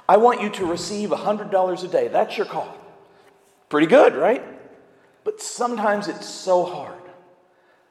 I 0.09 0.17
want 0.17 0.41
you 0.41 0.49
to 0.49 0.65
receive 0.65 1.09
$100 1.11 1.83
a 1.83 1.87
day. 1.87 2.07
That's 2.07 2.35
your 2.35 2.47
call. 2.47 2.75
Pretty 3.69 3.87
good, 3.87 4.15
right? 4.15 4.43
But 5.23 5.39
sometimes 5.39 6.07
it's 6.07 6.27
so 6.27 6.65
hard. 6.65 6.95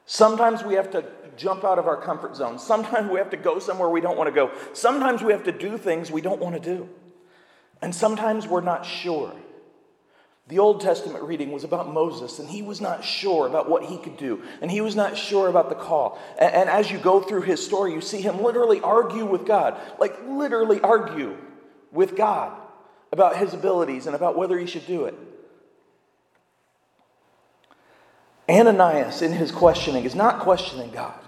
Sometimes 0.05 0.63
we 0.63 0.73
have 0.75 0.91
to 0.91 1.05
jump 1.39 1.63
out 1.63 1.79
of 1.79 1.87
our 1.87 1.97
comfort 1.97 2.35
zone. 2.35 2.59
Sometimes 2.59 3.09
we 3.09 3.17
have 3.17 3.29
to 3.31 3.37
go 3.37 3.57
somewhere 3.57 3.89
we 3.89 4.01
don't 4.01 4.17
want 4.17 4.27
to 4.27 4.35
go. 4.35 4.51
Sometimes 4.73 5.23
we 5.23 5.31
have 5.31 5.45
to 5.45 5.51
do 5.51 5.77
things 5.77 6.11
we 6.11 6.21
don't 6.21 6.39
want 6.39 6.55
to 6.55 6.61
do. 6.61 6.89
And 7.81 7.95
sometimes 7.95 8.47
we're 8.47 8.61
not 8.61 8.85
sure. 8.85 9.33
The 10.49 10.59
Old 10.59 10.81
Testament 10.81 11.23
reading 11.23 11.51
was 11.51 11.63
about 11.63 11.93
Moses, 11.93 12.39
and 12.39 12.49
he 12.49 12.63
was 12.63 12.81
not 12.81 13.03
sure 13.03 13.47
about 13.47 13.69
what 13.69 13.85
he 13.85 13.99
could 13.99 14.17
do, 14.17 14.41
and 14.61 14.71
he 14.71 14.81
was 14.81 14.95
not 14.95 15.15
sure 15.15 15.47
about 15.47 15.69
the 15.69 15.75
call. 15.75 16.19
And, 16.39 16.53
and, 16.53 16.69
as 16.69 16.89
you 16.89 16.97
go 16.97 17.21
through 17.21 17.43
his 17.43 17.63
story, 17.63 17.93
you 17.93 18.01
see 18.01 18.19
him 18.19 18.41
literally 18.41 18.81
argue 18.81 19.25
with 19.25 19.45
God, 19.45 19.79
like 19.99 20.15
literally 20.27 20.81
argue 20.81 21.37
with 21.91 22.17
God 22.17 22.59
about 23.11 23.37
his 23.37 23.53
abilities 23.53 24.07
and 24.07 24.15
about 24.15 24.35
whether 24.35 24.57
he 24.57 24.65
should 24.65 24.87
do 24.87 25.05
it. 25.05 25.15
Ananias, 28.49 29.21
in 29.21 29.31
his 29.31 29.51
questioning, 29.51 30.03
is 30.03 30.15
not 30.15 30.39
questioning 30.39 30.89
God. 30.89 31.19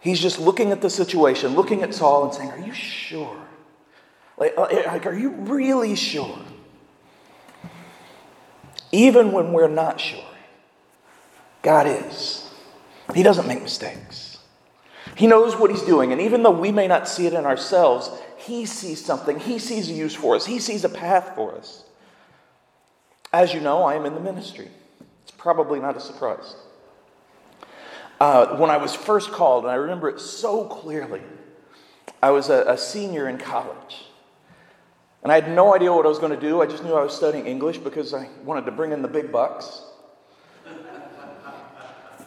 He's 0.00 0.20
just 0.20 0.38
looking 0.38 0.70
at 0.72 0.80
the 0.80 0.90
situation, 0.90 1.54
looking 1.54 1.82
at 1.82 1.94
Saul 1.94 2.24
and 2.24 2.34
saying, 2.34 2.50
Are 2.50 2.58
you 2.58 2.72
sure? 2.72 3.36
Like, 4.38 4.54
uh, 4.56 4.68
like, 4.86 5.06
are 5.06 5.16
you 5.16 5.30
really 5.30 5.96
sure? 5.96 6.38
Even 8.92 9.32
when 9.32 9.52
we're 9.52 9.68
not 9.68 10.00
sure, 10.00 10.24
God 11.62 11.86
is. 11.86 12.48
He 13.14 13.22
doesn't 13.22 13.46
make 13.46 13.62
mistakes. 13.62 14.38
He 15.16 15.26
knows 15.26 15.56
what 15.56 15.70
He's 15.70 15.82
doing. 15.82 16.12
And 16.12 16.20
even 16.20 16.42
though 16.42 16.50
we 16.50 16.70
may 16.70 16.86
not 16.86 17.08
see 17.08 17.26
it 17.26 17.32
in 17.32 17.44
ourselves, 17.44 18.10
He 18.36 18.66
sees 18.66 19.04
something. 19.04 19.38
He 19.40 19.58
sees 19.58 19.88
a 19.88 19.92
use 19.92 20.14
for 20.14 20.36
us. 20.36 20.46
He 20.46 20.58
sees 20.58 20.84
a 20.84 20.88
path 20.88 21.32
for 21.34 21.54
us. 21.54 21.84
As 23.32 23.52
you 23.52 23.60
know, 23.60 23.82
I 23.82 23.94
am 23.94 24.06
in 24.06 24.14
the 24.14 24.20
ministry. 24.20 24.68
It's 25.22 25.32
probably 25.32 25.80
not 25.80 25.96
a 25.96 26.00
surprise. 26.00 26.54
Uh, 28.18 28.56
when 28.56 28.70
I 28.70 28.78
was 28.78 28.94
first 28.94 29.30
called, 29.30 29.64
and 29.64 29.70
I 29.70 29.76
remember 29.76 30.08
it 30.08 30.20
so 30.20 30.64
clearly, 30.64 31.22
I 32.22 32.30
was 32.30 32.48
a, 32.48 32.64
a 32.66 32.78
senior 32.78 33.28
in 33.28 33.38
college. 33.38 34.06
And 35.22 35.32
I 35.32 35.34
had 35.40 35.50
no 35.50 35.74
idea 35.74 35.92
what 35.92 36.06
I 36.06 36.08
was 36.08 36.18
going 36.18 36.32
to 36.32 36.40
do. 36.40 36.62
I 36.62 36.66
just 36.66 36.84
knew 36.84 36.94
I 36.94 37.02
was 37.02 37.14
studying 37.14 37.46
English 37.46 37.78
because 37.78 38.14
I 38.14 38.28
wanted 38.44 38.64
to 38.66 38.70
bring 38.70 38.92
in 38.92 39.02
the 39.02 39.08
big 39.08 39.32
bucks. 39.32 39.82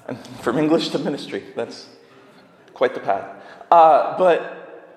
and 0.07 0.17
from 0.41 0.57
English 0.57 0.89
to 0.89 0.99
ministry, 0.99 1.43
that's 1.55 1.87
quite 2.73 2.93
the 2.93 2.99
path. 2.99 3.41
Uh, 3.71 4.17
but 4.17 4.91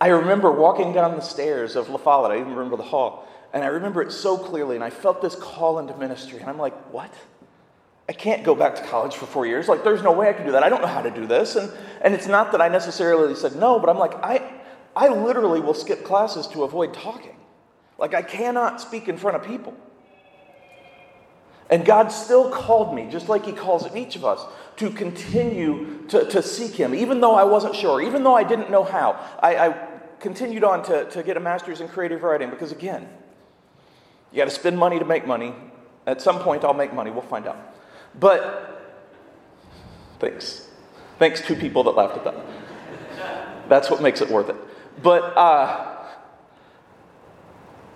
I 0.00 0.08
remember 0.08 0.50
walking 0.50 0.92
down 0.92 1.16
the 1.16 1.22
stairs 1.22 1.76
of 1.76 1.88
La 1.90 1.98
Follette. 1.98 2.32
I 2.32 2.40
even 2.40 2.54
remember 2.54 2.76
the 2.76 2.82
hall. 2.82 3.28
And 3.52 3.62
I 3.62 3.68
remember 3.68 4.02
it 4.02 4.10
so 4.10 4.36
clearly. 4.36 4.74
And 4.74 4.82
I 4.82 4.90
felt 4.90 5.22
this 5.22 5.36
call 5.36 5.78
into 5.78 5.96
ministry. 5.96 6.40
And 6.40 6.48
I'm 6.48 6.58
like, 6.58 6.74
what? 6.92 7.12
I 8.08 8.12
can't 8.12 8.44
go 8.44 8.54
back 8.54 8.76
to 8.76 8.82
college 8.82 9.16
for 9.16 9.26
four 9.26 9.46
years. 9.46 9.66
Like, 9.66 9.82
there's 9.82 10.02
no 10.02 10.12
way 10.12 10.28
I 10.28 10.34
can 10.34 10.44
do 10.44 10.52
that. 10.52 10.62
I 10.62 10.68
don't 10.68 10.82
know 10.82 10.88
how 10.88 11.00
to 11.00 11.10
do 11.10 11.26
this. 11.26 11.56
And, 11.56 11.72
and 12.02 12.12
it's 12.12 12.26
not 12.26 12.52
that 12.52 12.60
I 12.60 12.68
necessarily 12.68 13.34
said 13.34 13.56
no, 13.56 13.78
but 13.78 13.88
I'm 13.88 13.98
like, 13.98 14.14
I, 14.22 14.60
I 14.94 15.08
literally 15.08 15.60
will 15.60 15.74
skip 15.74 16.04
classes 16.04 16.46
to 16.48 16.64
avoid 16.64 16.92
talking. 16.92 17.36
Like, 17.98 18.12
I 18.12 18.20
cannot 18.20 18.80
speak 18.80 19.08
in 19.08 19.16
front 19.16 19.36
of 19.36 19.44
people. 19.44 19.74
And 21.70 21.86
God 21.86 22.08
still 22.08 22.50
called 22.50 22.94
me, 22.94 23.08
just 23.10 23.30
like 23.30 23.46
He 23.46 23.52
calls 23.52 23.86
each 23.96 24.16
of 24.16 24.24
us, 24.24 24.44
to 24.76 24.90
continue 24.90 26.04
to, 26.08 26.28
to 26.28 26.42
seek 26.42 26.72
Him, 26.72 26.94
even 26.94 27.20
though 27.20 27.34
I 27.34 27.44
wasn't 27.44 27.74
sure, 27.74 28.02
even 28.02 28.22
though 28.22 28.34
I 28.34 28.44
didn't 28.44 28.70
know 28.70 28.84
how. 28.84 29.18
I, 29.42 29.68
I 29.68 29.88
continued 30.20 30.62
on 30.62 30.82
to, 30.84 31.08
to 31.10 31.22
get 31.22 31.38
a 31.38 31.40
master's 31.40 31.80
in 31.80 31.88
creative 31.88 32.22
writing 32.22 32.50
because, 32.50 32.70
again, 32.70 33.08
you 34.30 34.36
got 34.36 34.44
to 34.44 34.50
spend 34.50 34.76
money 34.76 34.98
to 34.98 35.06
make 35.06 35.26
money. 35.26 35.54
At 36.06 36.20
some 36.20 36.40
point, 36.40 36.64
I'll 36.64 36.74
make 36.74 36.92
money. 36.92 37.10
We'll 37.10 37.22
find 37.22 37.46
out. 37.46 37.56
But 38.18 38.96
thanks. 40.20 40.68
Thanks 41.18 41.40
to 41.42 41.54
people 41.54 41.84
that 41.84 41.92
laughed 41.92 42.16
at 42.16 42.24
that. 42.24 43.68
That's 43.68 43.90
what 43.90 44.02
makes 44.02 44.20
it 44.20 44.30
worth 44.30 44.50
it. 44.50 44.56
But 45.02 45.36
uh, 45.36 45.94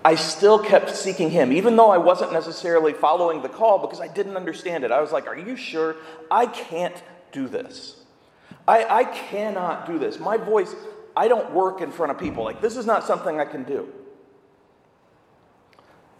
I 0.03 0.15
still 0.15 0.59
kept 0.59 0.95
seeking 0.95 1.29
him, 1.29 1.51
even 1.51 1.75
though 1.75 1.89
I 1.89 1.97
wasn't 1.97 2.33
necessarily 2.33 2.93
following 2.93 3.41
the 3.41 3.49
call 3.49 3.79
because 3.79 3.99
I 3.99 4.07
didn't 4.07 4.37
understand 4.37 4.83
it. 4.83 4.91
I 4.91 5.01
was 5.01 5.11
like, 5.11 5.27
Are 5.27 5.37
you 5.37 5.55
sure? 5.55 5.95
I 6.31 6.45
can't 6.45 7.01
do 7.31 7.47
this. 7.47 8.03
I, 8.67 8.99
I 8.99 9.03
cannot 9.03 9.87
do 9.87 9.97
this. 9.97 10.19
My 10.19 10.37
voice, 10.37 10.75
I 11.15 11.27
don't 11.27 11.51
work 11.53 11.81
in 11.81 11.91
front 11.91 12.11
of 12.11 12.19
people. 12.19 12.43
Like, 12.43 12.61
this 12.61 12.77
is 12.77 12.85
not 12.85 13.03
something 13.03 13.39
I 13.39 13.45
can 13.45 13.63
do. 13.63 13.91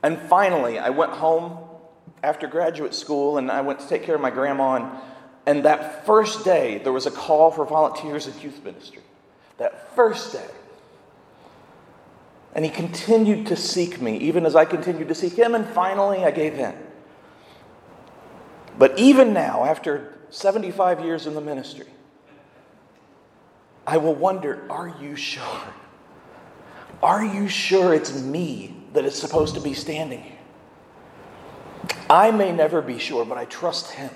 And 0.01 0.19
finally, 0.19 0.79
I 0.79 0.89
went 0.89 1.11
home 1.11 1.68
after 2.23 2.47
graduate 2.47 2.93
school 2.93 3.37
and 3.37 3.51
I 3.51 3.61
went 3.61 3.79
to 3.79 3.87
take 3.87 4.03
care 4.03 4.15
of 4.15 4.21
my 4.21 4.29
grandma. 4.29 4.75
And, 4.75 5.01
and 5.45 5.65
that 5.65 6.05
first 6.05 6.45
day, 6.45 6.79
there 6.79 6.93
was 6.93 7.05
a 7.05 7.11
call 7.11 7.51
for 7.51 7.65
volunteers 7.65 8.27
in 8.27 8.39
youth 8.39 8.63
ministry. 8.63 9.01
That 9.57 9.95
first 9.95 10.33
day. 10.33 10.47
And 12.55 12.65
he 12.65 12.71
continued 12.71 13.47
to 13.47 13.55
seek 13.55 14.01
me, 14.01 14.17
even 14.17 14.45
as 14.45 14.55
I 14.55 14.65
continued 14.65 15.07
to 15.09 15.15
seek 15.15 15.33
him, 15.33 15.53
and 15.53 15.67
finally 15.67 16.23
I 16.23 16.31
gave 16.31 16.55
in. 16.55 16.75
But 18.77 18.97
even 18.97 19.33
now, 19.33 19.65
after 19.65 20.17
75 20.29 21.01
years 21.01 21.27
in 21.27 21.35
the 21.35 21.41
ministry, 21.41 21.87
I 23.85 23.97
will 23.97 24.15
wonder 24.15 24.65
are 24.69 24.95
you 25.01 25.15
sure? 25.15 25.43
Are 27.01 27.23
you 27.23 27.47
sure 27.47 27.93
it's 27.93 28.19
me 28.21 28.75
that 28.93 29.05
is 29.05 29.15
supposed 29.15 29.55
to 29.55 29.61
be 29.61 29.73
standing 29.73 30.21
here? 30.21 30.38
I 32.09 32.31
may 32.31 32.51
never 32.51 32.81
be 32.81 32.97
sure, 32.97 33.23
but 33.23 33.37
I 33.37 33.45
trust 33.45 33.91
him. 33.91 34.09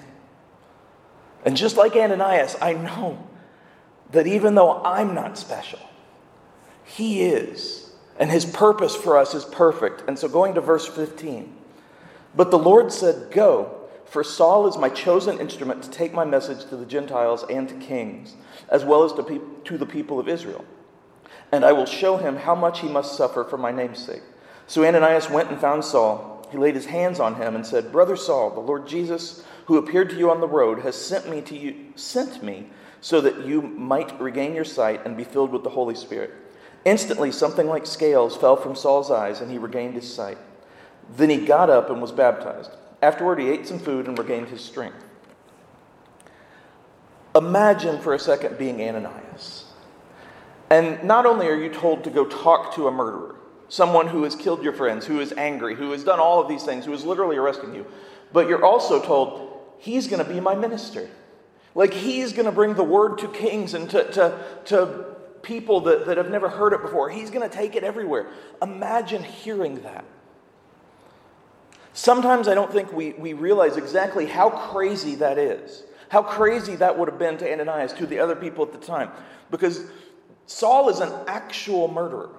And 1.45 1.55
just 1.55 1.77
like 1.77 1.95
Ananias, 1.95 2.55
I 2.61 2.73
know 2.73 3.27
that 4.11 4.27
even 4.27 4.55
though 4.55 4.81
I'm 4.83 5.13
not 5.13 5.37
special, 5.37 5.79
he 6.83 7.23
is. 7.23 7.91
And 8.17 8.31
his 8.31 8.45
purpose 8.45 8.95
for 8.95 9.17
us 9.17 9.33
is 9.33 9.45
perfect. 9.45 10.03
And 10.07 10.17
so 10.17 10.27
going 10.27 10.53
to 10.55 10.61
verse 10.61 10.87
15. 10.87 11.53
But 12.35 12.51
the 12.51 12.59
Lord 12.59 12.91
said, 12.91 13.31
Go, 13.31 13.83
for 14.05 14.23
Saul 14.23 14.67
is 14.67 14.77
my 14.77 14.89
chosen 14.89 15.39
instrument 15.39 15.83
to 15.83 15.89
take 15.89 16.13
my 16.13 16.25
message 16.25 16.65
to 16.69 16.77
the 16.77 16.85
Gentiles 16.85 17.43
and 17.49 17.67
to 17.69 17.75
kings, 17.75 18.35
as 18.69 18.85
well 18.85 19.03
as 19.03 19.13
to, 19.13 19.23
pe- 19.23 19.39
to 19.65 19.77
the 19.77 19.85
people 19.85 20.19
of 20.19 20.27
Israel. 20.27 20.63
And 21.51 21.65
I 21.65 21.71
will 21.71 21.85
show 21.85 22.17
him 22.17 22.35
how 22.35 22.55
much 22.55 22.79
he 22.79 22.87
must 22.87 23.15
suffer 23.15 23.43
for 23.43 23.57
my 23.57 23.71
name's 23.71 23.99
sake. 23.99 24.21
So 24.67 24.85
Ananias 24.85 25.29
went 25.29 25.49
and 25.49 25.59
found 25.59 25.83
Saul. 25.83 26.32
He 26.53 26.59
laid 26.59 26.75
his 26.75 26.85
hands 26.85 27.19
on 27.19 27.33
him 27.33 27.55
and 27.55 27.65
said, 27.65 27.91
Brother 27.91 28.15
Saul, 28.15 28.51
the 28.51 28.59
Lord 28.59 28.87
Jesus, 28.87 29.43
who 29.65 29.77
appeared 29.77 30.11
to 30.11 30.15
you 30.15 30.29
on 30.29 30.39
the 30.39 30.47
road, 30.47 30.83
has 30.83 30.95
sent 30.95 31.27
me 31.27 31.41
to 31.41 31.57
you, 31.57 31.93
sent 31.95 32.43
me 32.43 32.67
so 33.01 33.19
that 33.21 33.43
you 33.47 33.63
might 33.63 34.21
regain 34.21 34.53
your 34.53 34.63
sight 34.63 35.03
and 35.03 35.17
be 35.17 35.23
filled 35.23 35.51
with 35.51 35.63
the 35.63 35.71
Holy 35.71 35.95
Spirit. 35.95 36.29
Instantly, 36.85 37.31
something 37.31 37.65
like 37.65 37.87
scales 37.87 38.37
fell 38.37 38.55
from 38.55 38.75
Saul's 38.75 39.09
eyes, 39.09 39.41
and 39.41 39.49
he 39.49 39.57
regained 39.57 39.95
his 39.95 40.13
sight. 40.13 40.37
Then 41.17 41.31
he 41.31 41.43
got 41.43 41.71
up 41.71 41.89
and 41.89 41.99
was 41.99 42.11
baptized. 42.11 42.69
Afterward, 43.01 43.39
he 43.39 43.49
ate 43.49 43.65
some 43.65 43.79
food 43.79 44.07
and 44.07 44.15
regained 44.15 44.49
his 44.49 44.61
strength. 44.61 45.03
Imagine 47.35 47.99
for 47.99 48.13
a 48.13 48.19
second 48.19 48.59
being 48.59 48.79
Ananias. 48.79 49.65
And 50.69 51.03
not 51.03 51.25
only 51.25 51.47
are 51.47 51.55
you 51.55 51.73
told 51.73 52.03
to 52.03 52.11
go 52.11 52.25
talk 52.25 52.75
to 52.75 52.87
a 52.87 52.91
murderer, 52.91 53.32
someone 53.73 54.07
who 54.07 54.23
has 54.23 54.35
killed 54.35 54.63
your 54.63 54.71
friends, 54.71 55.03
who 55.03 55.19
is 55.19 55.33
angry, 55.33 55.73
who 55.73 55.89
has 55.89 56.03
done 56.03 56.19
all 56.19 56.39
of 56.39 56.47
these 56.47 56.61
things, 56.61 56.85
who 56.85 56.93
is 56.93 57.03
literally 57.03 57.37
arresting 57.37 57.73
you, 57.73 57.83
but 58.31 58.47
you're 58.47 58.63
also 58.63 59.01
told, 59.01 59.61
he's 59.79 60.05
going 60.05 60.23
to 60.23 60.31
be 60.31 60.39
my 60.39 60.53
minister. 60.53 61.09
Like 61.73 61.91
he's 61.91 62.33
going 62.33 62.45
to 62.45 62.51
bring 62.51 62.75
the 62.75 62.83
word 62.83 63.17
to 63.17 63.27
kings 63.27 63.73
and 63.73 63.89
to, 63.89 64.03
to, 64.11 64.39
to 64.65 65.15
people 65.41 65.79
that, 65.81 66.05
that 66.05 66.17
have 66.17 66.29
never 66.29 66.49
heard 66.49 66.73
it 66.73 66.83
before. 66.83 67.09
He's 67.09 67.31
going 67.31 67.49
to 67.49 67.55
take 67.55 67.75
it 67.75 67.83
everywhere. 67.83 68.27
Imagine 68.61 69.23
hearing 69.23 69.81
that. 69.81 70.05
Sometimes 71.93 72.47
I 72.47 72.53
don't 72.53 72.71
think 72.71 72.93
we, 72.93 73.13
we 73.13 73.33
realize 73.33 73.77
exactly 73.77 74.27
how 74.27 74.51
crazy 74.51 75.15
that 75.15 75.39
is. 75.39 75.81
How 76.09 76.21
crazy 76.21 76.75
that 76.75 76.95
would 76.95 77.07
have 77.09 77.17
been 77.17 77.39
to 77.39 77.51
Ananias, 77.51 77.93
to 77.93 78.05
the 78.05 78.19
other 78.19 78.35
people 78.35 78.63
at 78.63 78.71
the 78.71 78.85
time. 78.85 79.09
Because 79.49 79.87
Saul 80.45 80.89
is 80.89 80.99
an 80.99 81.11
actual 81.25 81.87
murderer. 81.87 82.29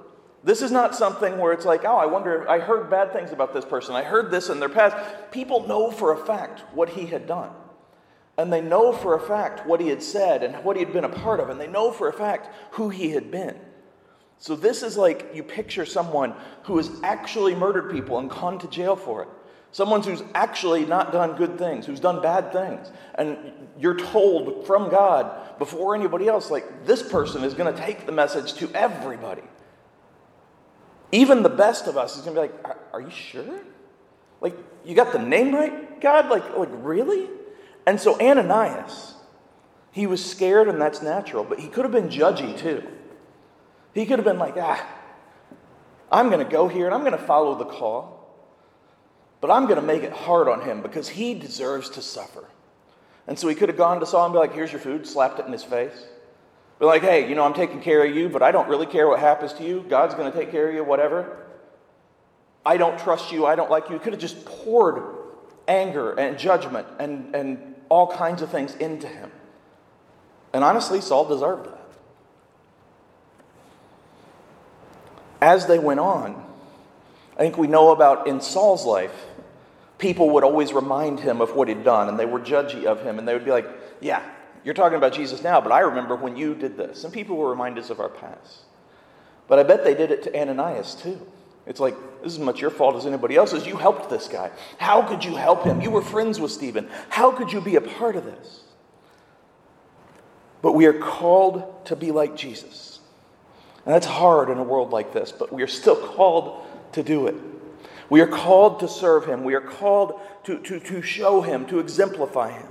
This 0.44 0.60
is 0.60 0.70
not 0.70 0.94
something 0.94 1.38
where 1.38 1.54
it's 1.54 1.64
like, 1.64 1.86
oh, 1.86 1.96
I 1.96 2.04
wonder, 2.04 2.48
I 2.48 2.58
heard 2.58 2.90
bad 2.90 3.14
things 3.14 3.32
about 3.32 3.54
this 3.54 3.64
person. 3.64 3.96
I 3.96 4.02
heard 4.02 4.30
this 4.30 4.50
in 4.50 4.60
their 4.60 4.68
past. 4.68 4.94
People 5.30 5.66
know 5.66 5.90
for 5.90 6.12
a 6.12 6.26
fact 6.26 6.60
what 6.74 6.90
he 6.90 7.06
had 7.06 7.26
done. 7.26 7.50
And 8.36 8.52
they 8.52 8.60
know 8.60 8.92
for 8.92 9.14
a 9.14 9.20
fact 9.20 9.66
what 9.66 9.80
he 9.80 9.88
had 9.88 10.02
said 10.02 10.42
and 10.42 10.62
what 10.62 10.76
he 10.76 10.84
had 10.84 10.92
been 10.92 11.04
a 11.04 11.08
part 11.08 11.40
of. 11.40 11.48
And 11.48 11.58
they 11.58 11.66
know 11.66 11.90
for 11.90 12.08
a 12.08 12.12
fact 12.12 12.48
who 12.72 12.90
he 12.90 13.10
had 13.10 13.30
been. 13.30 13.56
So 14.38 14.54
this 14.54 14.82
is 14.82 14.98
like 14.98 15.30
you 15.32 15.42
picture 15.42 15.86
someone 15.86 16.34
who 16.64 16.76
has 16.76 16.90
actually 17.02 17.54
murdered 17.54 17.90
people 17.90 18.18
and 18.18 18.28
gone 18.28 18.58
to 18.58 18.68
jail 18.68 18.96
for 18.96 19.22
it. 19.22 19.28
Someone 19.72 20.02
who's 20.02 20.22
actually 20.34 20.84
not 20.84 21.10
done 21.10 21.36
good 21.36 21.56
things, 21.56 21.86
who's 21.86 22.00
done 22.00 22.20
bad 22.20 22.52
things. 22.52 22.92
And 23.14 23.38
you're 23.78 23.96
told 23.96 24.66
from 24.66 24.90
God 24.90 25.58
before 25.58 25.94
anybody 25.94 26.28
else, 26.28 26.50
like, 26.50 26.84
this 26.84 27.02
person 27.02 27.44
is 27.44 27.54
going 27.54 27.74
to 27.74 27.80
take 27.80 28.04
the 28.04 28.12
message 28.12 28.54
to 28.54 28.70
everybody. 28.74 29.42
Even 31.14 31.44
the 31.44 31.48
best 31.48 31.86
of 31.86 31.96
us 31.96 32.16
is 32.16 32.22
going 32.22 32.34
to 32.34 32.42
be 32.42 32.48
like, 32.48 32.64
are, 32.64 32.76
are 32.94 33.00
you 33.00 33.10
sure? 33.10 33.60
Like, 34.40 34.56
you 34.84 34.96
got 34.96 35.12
the 35.12 35.20
name 35.20 35.54
right, 35.54 36.00
God? 36.00 36.28
Like, 36.28 36.56
like, 36.56 36.68
really? 36.72 37.28
And 37.86 38.00
so 38.00 38.20
Ananias, 38.20 39.14
he 39.92 40.08
was 40.08 40.24
scared, 40.24 40.66
and 40.66 40.82
that's 40.82 41.02
natural, 41.02 41.44
but 41.44 41.60
he 41.60 41.68
could 41.68 41.84
have 41.84 41.92
been 41.92 42.08
judgy 42.08 42.58
too. 42.58 42.82
He 43.94 44.06
could 44.06 44.18
have 44.18 44.24
been 44.24 44.40
like, 44.40 44.56
ah, 44.56 44.84
I'm 46.10 46.30
going 46.30 46.44
to 46.44 46.50
go 46.50 46.66
here 46.66 46.86
and 46.86 46.94
I'm 46.94 47.02
going 47.02 47.12
to 47.12 47.18
follow 47.18 47.54
the 47.54 47.64
call. 47.64 48.20
But 49.40 49.52
I'm 49.52 49.66
going 49.66 49.76
to 49.76 49.86
make 49.86 50.02
it 50.02 50.12
hard 50.12 50.48
on 50.48 50.62
him 50.62 50.82
because 50.82 51.08
he 51.08 51.34
deserves 51.34 51.90
to 51.90 52.02
suffer. 52.02 52.48
And 53.28 53.38
so 53.38 53.46
he 53.46 53.54
could 53.54 53.68
have 53.68 53.78
gone 53.78 54.00
to 54.00 54.06
Saul 54.06 54.24
and 54.24 54.32
be 54.32 54.38
like, 54.40 54.52
here's 54.52 54.72
your 54.72 54.80
food, 54.80 55.06
slapped 55.06 55.38
it 55.38 55.46
in 55.46 55.52
his 55.52 55.62
face. 55.62 56.06
Be 56.78 56.86
like, 56.86 57.02
hey, 57.02 57.28
you 57.28 57.34
know, 57.34 57.44
I'm 57.44 57.54
taking 57.54 57.80
care 57.80 58.04
of 58.04 58.14
you, 58.14 58.28
but 58.28 58.42
I 58.42 58.50
don't 58.50 58.68
really 58.68 58.86
care 58.86 59.08
what 59.08 59.20
happens 59.20 59.52
to 59.54 59.64
you. 59.64 59.84
God's 59.88 60.14
going 60.14 60.30
to 60.30 60.36
take 60.36 60.50
care 60.50 60.68
of 60.68 60.74
you, 60.74 60.82
whatever. 60.82 61.38
I 62.66 62.76
don't 62.76 62.98
trust 62.98 63.30
you. 63.30 63.46
I 63.46 63.54
don't 63.54 63.70
like 63.70 63.90
you. 63.90 63.98
Could 63.98 64.12
have 64.12 64.20
just 64.20 64.44
poured 64.44 65.02
anger 65.68 66.12
and 66.12 66.38
judgment 66.38 66.86
and, 66.98 67.34
and 67.34 67.74
all 67.88 68.08
kinds 68.08 68.42
of 68.42 68.50
things 68.50 68.74
into 68.76 69.06
him. 69.06 69.30
And 70.52 70.64
honestly, 70.64 71.00
Saul 71.00 71.26
deserved 71.26 71.66
that. 71.66 71.80
As 75.40 75.66
they 75.66 75.78
went 75.78 76.00
on, 76.00 76.42
I 77.36 77.40
think 77.40 77.58
we 77.58 77.66
know 77.66 77.90
about 77.90 78.26
in 78.26 78.40
Saul's 78.40 78.84
life, 78.84 79.26
people 79.98 80.30
would 80.30 80.44
always 80.44 80.72
remind 80.72 81.20
him 81.20 81.40
of 81.40 81.54
what 81.54 81.68
he'd 81.68 81.84
done, 81.84 82.08
and 82.08 82.18
they 82.18 82.24
were 82.24 82.40
judgy 82.40 82.84
of 82.84 83.02
him, 83.02 83.18
and 83.18 83.28
they 83.28 83.34
would 83.34 83.44
be 83.44 83.50
like, 83.50 83.68
Yeah, 84.00 84.22
you're 84.64 84.74
talking 84.74 84.96
about 84.96 85.12
Jesus 85.12 85.42
now, 85.42 85.60
but 85.60 85.72
I 85.72 85.80
remember 85.80 86.16
when 86.16 86.36
you 86.36 86.54
did 86.54 86.76
this. 86.76 87.04
And 87.04 87.12
people 87.12 87.36
will 87.36 87.48
remind 87.48 87.78
us 87.78 87.90
of 87.90 88.00
our 88.00 88.08
past. 88.08 88.60
But 89.46 89.58
I 89.58 89.62
bet 89.62 89.84
they 89.84 89.94
did 89.94 90.10
it 90.10 90.22
to 90.24 90.38
Ananias 90.38 90.94
too. 90.94 91.20
It's 91.66 91.80
like, 91.80 91.94
this 92.22 92.32
is 92.32 92.38
as 92.38 92.44
much 92.44 92.60
your 92.60 92.70
fault 92.70 92.96
as 92.96 93.06
anybody 93.06 93.36
else's. 93.36 93.66
You 93.66 93.76
helped 93.76 94.10
this 94.10 94.28
guy. 94.28 94.50
How 94.78 95.02
could 95.02 95.24
you 95.24 95.34
help 95.34 95.64
him? 95.64 95.80
You 95.80 95.90
were 95.90 96.02
friends 96.02 96.38
with 96.38 96.50
Stephen. 96.50 96.88
How 97.08 97.30
could 97.30 97.52
you 97.52 97.60
be 97.60 97.76
a 97.76 97.80
part 97.80 98.16
of 98.16 98.24
this? 98.24 98.64
But 100.60 100.72
we 100.72 100.86
are 100.86 100.98
called 100.98 101.86
to 101.86 101.96
be 101.96 102.10
like 102.10 102.36
Jesus. 102.36 103.00
And 103.84 103.94
that's 103.94 104.06
hard 104.06 104.48
in 104.48 104.58
a 104.58 104.62
world 104.62 104.90
like 104.90 105.12
this, 105.12 105.30
but 105.30 105.52
we 105.52 105.62
are 105.62 105.66
still 105.66 105.96
called 105.96 106.66
to 106.92 107.02
do 107.02 107.26
it. 107.26 107.34
We 108.08 108.20
are 108.20 108.26
called 108.26 108.80
to 108.80 108.88
serve 108.88 109.26
him. 109.26 109.44
We 109.44 109.54
are 109.54 109.60
called 109.60 110.20
to, 110.44 110.58
to, 110.60 110.80
to 110.80 111.02
show 111.02 111.42
him, 111.42 111.66
to 111.66 111.80
exemplify 111.80 112.52
him. 112.52 112.68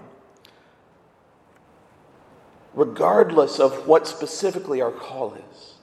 Regardless 2.73 3.59
of 3.59 3.87
what 3.87 4.07
specifically 4.07 4.81
our 4.81 4.91
call 4.91 5.33
is, 5.35 5.73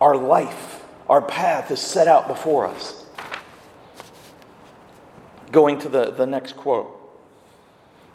our 0.00 0.16
life, 0.16 0.84
our 1.08 1.22
path 1.22 1.70
is 1.70 1.80
set 1.80 2.08
out 2.08 2.28
before 2.28 2.66
us. 2.66 3.04
Going 5.50 5.78
to 5.80 5.88
the, 5.88 6.10
the 6.10 6.26
next 6.26 6.56
quote. 6.56 6.96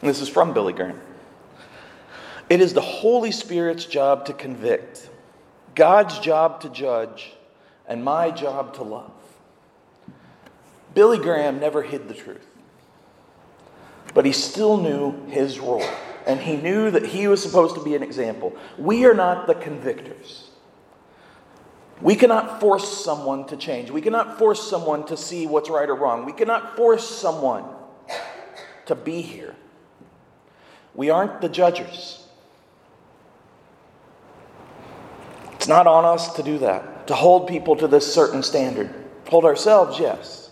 And 0.00 0.08
this 0.08 0.20
is 0.20 0.28
from 0.28 0.54
Billy 0.54 0.72
Graham. 0.72 1.00
It 2.48 2.60
is 2.60 2.74
the 2.74 2.80
Holy 2.80 3.32
Spirit's 3.32 3.84
job 3.84 4.26
to 4.26 4.32
convict, 4.32 5.10
God's 5.74 6.18
job 6.20 6.60
to 6.60 6.68
judge, 6.68 7.32
and 7.88 8.04
my 8.04 8.30
job 8.30 8.74
to 8.74 8.82
love. 8.82 9.12
Billy 10.94 11.18
Graham 11.18 11.58
never 11.58 11.82
hid 11.82 12.08
the 12.08 12.14
truth, 12.14 12.46
but 14.14 14.24
he 14.24 14.32
still 14.32 14.76
knew 14.78 15.26
his 15.26 15.58
role, 15.58 15.86
and 16.26 16.40
he 16.40 16.56
knew 16.56 16.90
that 16.90 17.06
he 17.06 17.28
was 17.28 17.42
supposed 17.42 17.76
to 17.76 17.84
be 17.84 17.94
an 17.94 18.02
example. 18.02 18.54
We 18.76 19.04
are 19.04 19.14
not 19.14 19.46
the 19.46 19.54
convictors. 19.54 20.50
We 22.00 22.14
cannot 22.14 22.60
force 22.60 23.04
someone 23.04 23.46
to 23.46 23.56
change. 23.56 23.90
We 23.90 24.02
cannot 24.02 24.38
force 24.38 24.68
someone 24.68 25.06
to 25.06 25.16
see 25.16 25.46
what's 25.46 25.70
right 25.70 25.88
or 25.88 25.94
wrong. 25.94 26.26
We 26.26 26.32
cannot 26.32 26.76
force 26.76 27.08
someone 27.08 27.64
to 28.86 28.94
be 28.94 29.22
here. 29.22 29.54
We 30.94 31.10
aren't 31.10 31.40
the 31.40 31.48
judges. 31.48 32.26
It's 35.52 35.68
not 35.68 35.86
on 35.86 36.04
us 36.04 36.34
to 36.34 36.42
do 36.42 36.58
that, 36.58 37.06
to 37.06 37.14
hold 37.14 37.48
people 37.48 37.76
to 37.76 37.88
this 37.88 38.12
certain 38.12 38.42
standard. 38.42 38.92
Hold 39.28 39.44
ourselves, 39.44 39.98
yes. 39.98 40.50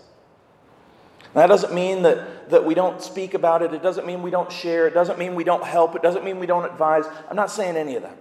That 1.33 1.47
doesn't 1.47 1.73
mean 1.73 2.03
that, 2.03 2.27
that 2.49 2.65
we 2.65 2.73
don't 2.73 3.01
speak 3.01 3.33
about 3.33 3.61
it. 3.61 3.73
It 3.73 3.81
doesn't 3.81 4.05
mean 4.05 4.21
we 4.21 4.31
don't 4.31 4.51
share. 4.51 4.87
It 4.87 4.93
doesn't 4.93 5.19
mean 5.19 5.35
we 5.35 5.43
don't 5.43 5.63
help. 5.63 5.95
It 5.95 6.01
doesn't 6.01 6.23
mean 6.23 6.39
we 6.39 6.45
don't 6.45 6.65
advise. 6.65 7.05
I'm 7.29 7.35
not 7.35 7.51
saying 7.51 7.77
any 7.77 7.95
of 7.95 8.03
that. 8.03 8.17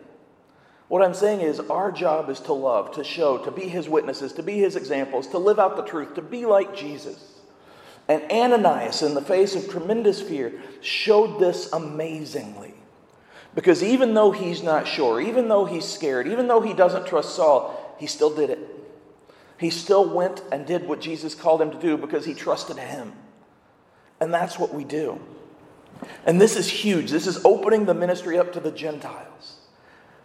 What 0.89 1.03
I'm 1.03 1.15
saying 1.15 1.41
is, 1.41 1.61
our 1.61 1.91
job 1.91 2.29
is 2.29 2.41
to 2.41 2.53
love, 2.53 2.93
to 2.93 3.05
show, 3.05 3.39
to 3.39 3.51
be 3.51 3.63
his 3.63 3.89
witnesses, 3.89 4.33
to 4.35 4.43
be 4.43 4.59
his 4.59 4.77
examples, 4.77 5.27
to 5.29 5.39
live 5.39 5.59
out 5.59 5.77
the 5.77 5.83
truth, 5.83 6.15
to 6.15 6.23
be 6.23 6.45
like 6.45 6.77
Jesus. 6.77 7.41
And 8.07 8.23
Ananias, 8.31 9.03
in 9.03 9.15
the 9.15 9.23
face 9.23 9.55
of 9.55 9.69
tremendous 9.69 10.21
fear, 10.21 10.53
showed 10.83 11.41
this 11.41 11.73
amazingly. 11.73 12.75
Because 13.55 13.83
even 13.83 14.15
though 14.15 14.31
he's 14.31 14.63
not 14.63 14.87
sure, 14.87 15.21
even 15.21 15.49
though 15.49 15.65
he's 15.65 15.85
scared, 15.87 16.29
even 16.29 16.49
though 16.49 16.61
he 16.61 16.75
doesn't 16.75 17.07
trust 17.07 17.35
Saul, 17.35 17.97
he 17.99 18.07
still 18.07 18.35
did 18.35 18.51
it. 18.51 18.59
He 19.59 19.71
still 19.71 20.09
went 20.13 20.43
and 20.53 20.67
did 20.67 20.87
what 20.87 21.01
Jesus 21.01 21.35
called 21.35 21.63
him 21.63 21.71
to 21.71 21.79
do 21.79 21.97
because 21.97 22.25
he 22.25 22.35
trusted 22.35 22.77
him. 22.77 23.13
And 24.21 24.33
that's 24.33 24.59
what 24.59 24.73
we 24.73 24.85
do. 24.85 25.21
And 26.27 26.41
this 26.41 26.57
is 26.57 26.69
huge. 26.69 27.11
This 27.11 27.27
is 27.27 27.45
opening 27.45 27.85
the 27.85 27.95
ministry 27.95 28.39
up 28.39 28.53
to 28.55 28.61
the 28.61 28.71
Gentiles. 28.71 29.57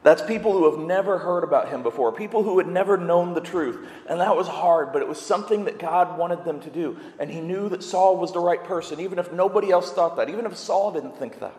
That's 0.02 0.22
people 0.22 0.54
who 0.54 0.70
have 0.70 0.80
never 0.80 1.18
heard 1.18 1.44
about 1.44 1.70
him 1.70 1.84
before, 1.84 2.14
people 2.14 2.44
who 2.44 2.58
had 2.58 2.68
never 2.68 2.96
known 2.98 3.34
the 3.34 3.42
truth. 3.42 3.86
And 4.08 4.22
that 4.22 4.36
was 4.36 4.48
hard, 4.48 4.94
but 4.94 5.02
it 5.02 5.08
was 5.08 5.20
something 5.20 5.66
that 5.66 5.78
God 5.78 6.18
wanted 6.18 6.46
them 6.46 6.62
to 6.62 6.70
do. 6.70 6.98
And 7.20 7.30
he 7.30 7.42
knew 7.42 7.68
that 7.70 7.84
Saul 7.84 8.16
was 8.18 8.32
the 8.32 8.40
right 8.40 8.64
person, 8.64 9.02
even 9.02 9.20
if 9.20 9.34
nobody 9.34 9.72
else 9.72 9.92
thought 9.92 10.16
that, 10.16 10.30
even 10.30 10.46
if 10.46 10.56
Saul 10.56 10.94
didn't 10.94 11.18
think 11.18 11.40
that. 11.42 11.56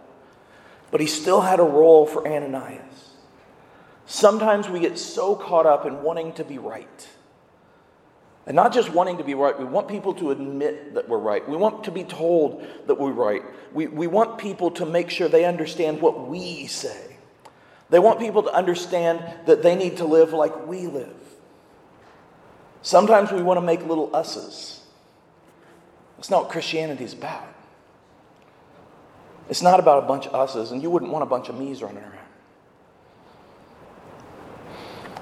But 0.90 1.02
he 1.02 1.06
still 1.06 1.42
had 1.42 1.60
a 1.60 1.64
role 1.64 2.06
for 2.06 2.26
Ananias. 2.26 3.10
Sometimes 4.06 4.68
we 4.68 4.80
get 4.80 4.99
so 4.99 5.37
caught 5.37 5.66
up 5.66 5.84
in 5.84 6.02
wanting 6.02 6.32
to 6.32 6.44
be 6.44 6.58
right. 6.58 7.08
And 8.50 8.57
not 8.57 8.73
just 8.73 8.90
wanting 8.90 9.19
to 9.19 9.23
be 9.23 9.35
right, 9.35 9.57
we 9.57 9.64
want 9.64 9.87
people 9.87 10.12
to 10.14 10.33
admit 10.33 10.95
that 10.95 11.09
we're 11.09 11.19
right. 11.19 11.49
We 11.49 11.57
want 11.57 11.85
to 11.85 11.92
be 11.92 12.02
told 12.02 12.66
that 12.88 12.97
we're 12.97 13.12
right. 13.12 13.45
We, 13.73 13.87
we 13.87 14.09
want 14.09 14.38
people 14.38 14.73
to 14.73 14.85
make 14.85 15.09
sure 15.09 15.28
they 15.28 15.45
understand 15.45 16.00
what 16.00 16.26
we 16.26 16.66
say. 16.66 17.16
They 17.90 18.00
want 18.00 18.19
people 18.19 18.42
to 18.42 18.52
understand 18.52 19.23
that 19.47 19.62
they 19.62 19.76
need 19.76 19.99
to 19.99 20.04
live 20.04 20.33
like 20.33 20.66
we 20.66 20.88
live. 20.88 21.14
Sometimes 22.83 23.30
we 23.30 23.40
want 23.40 23.59
to 23.59 23.62
make 23.64 23.87
little 23.87 24.11
us's. 24.16 24.80
That's 26.16 26.28
not 26.28 26.42
what 26.42 26.50
Christianity 26.50 27.04
is 27.04 27.12
about. 27.12 27.47
It's 29.49 29.62
not 29.62 29.78
about 29.78 30.02
a 30.02 30.07
bunch 30.09 30.26
of 30.26 30.35
us's, 30.35 30.73
and 30.73 30.83
you 30.83 30.90
wouldn't 30.90 31.12
want 31.12 31.23
a 31.23 31.26
bunch 31.26 31.49
of 31.50 31.57
me's 31.57 31.85
running 31.85 32.02
around. 32.02 32.16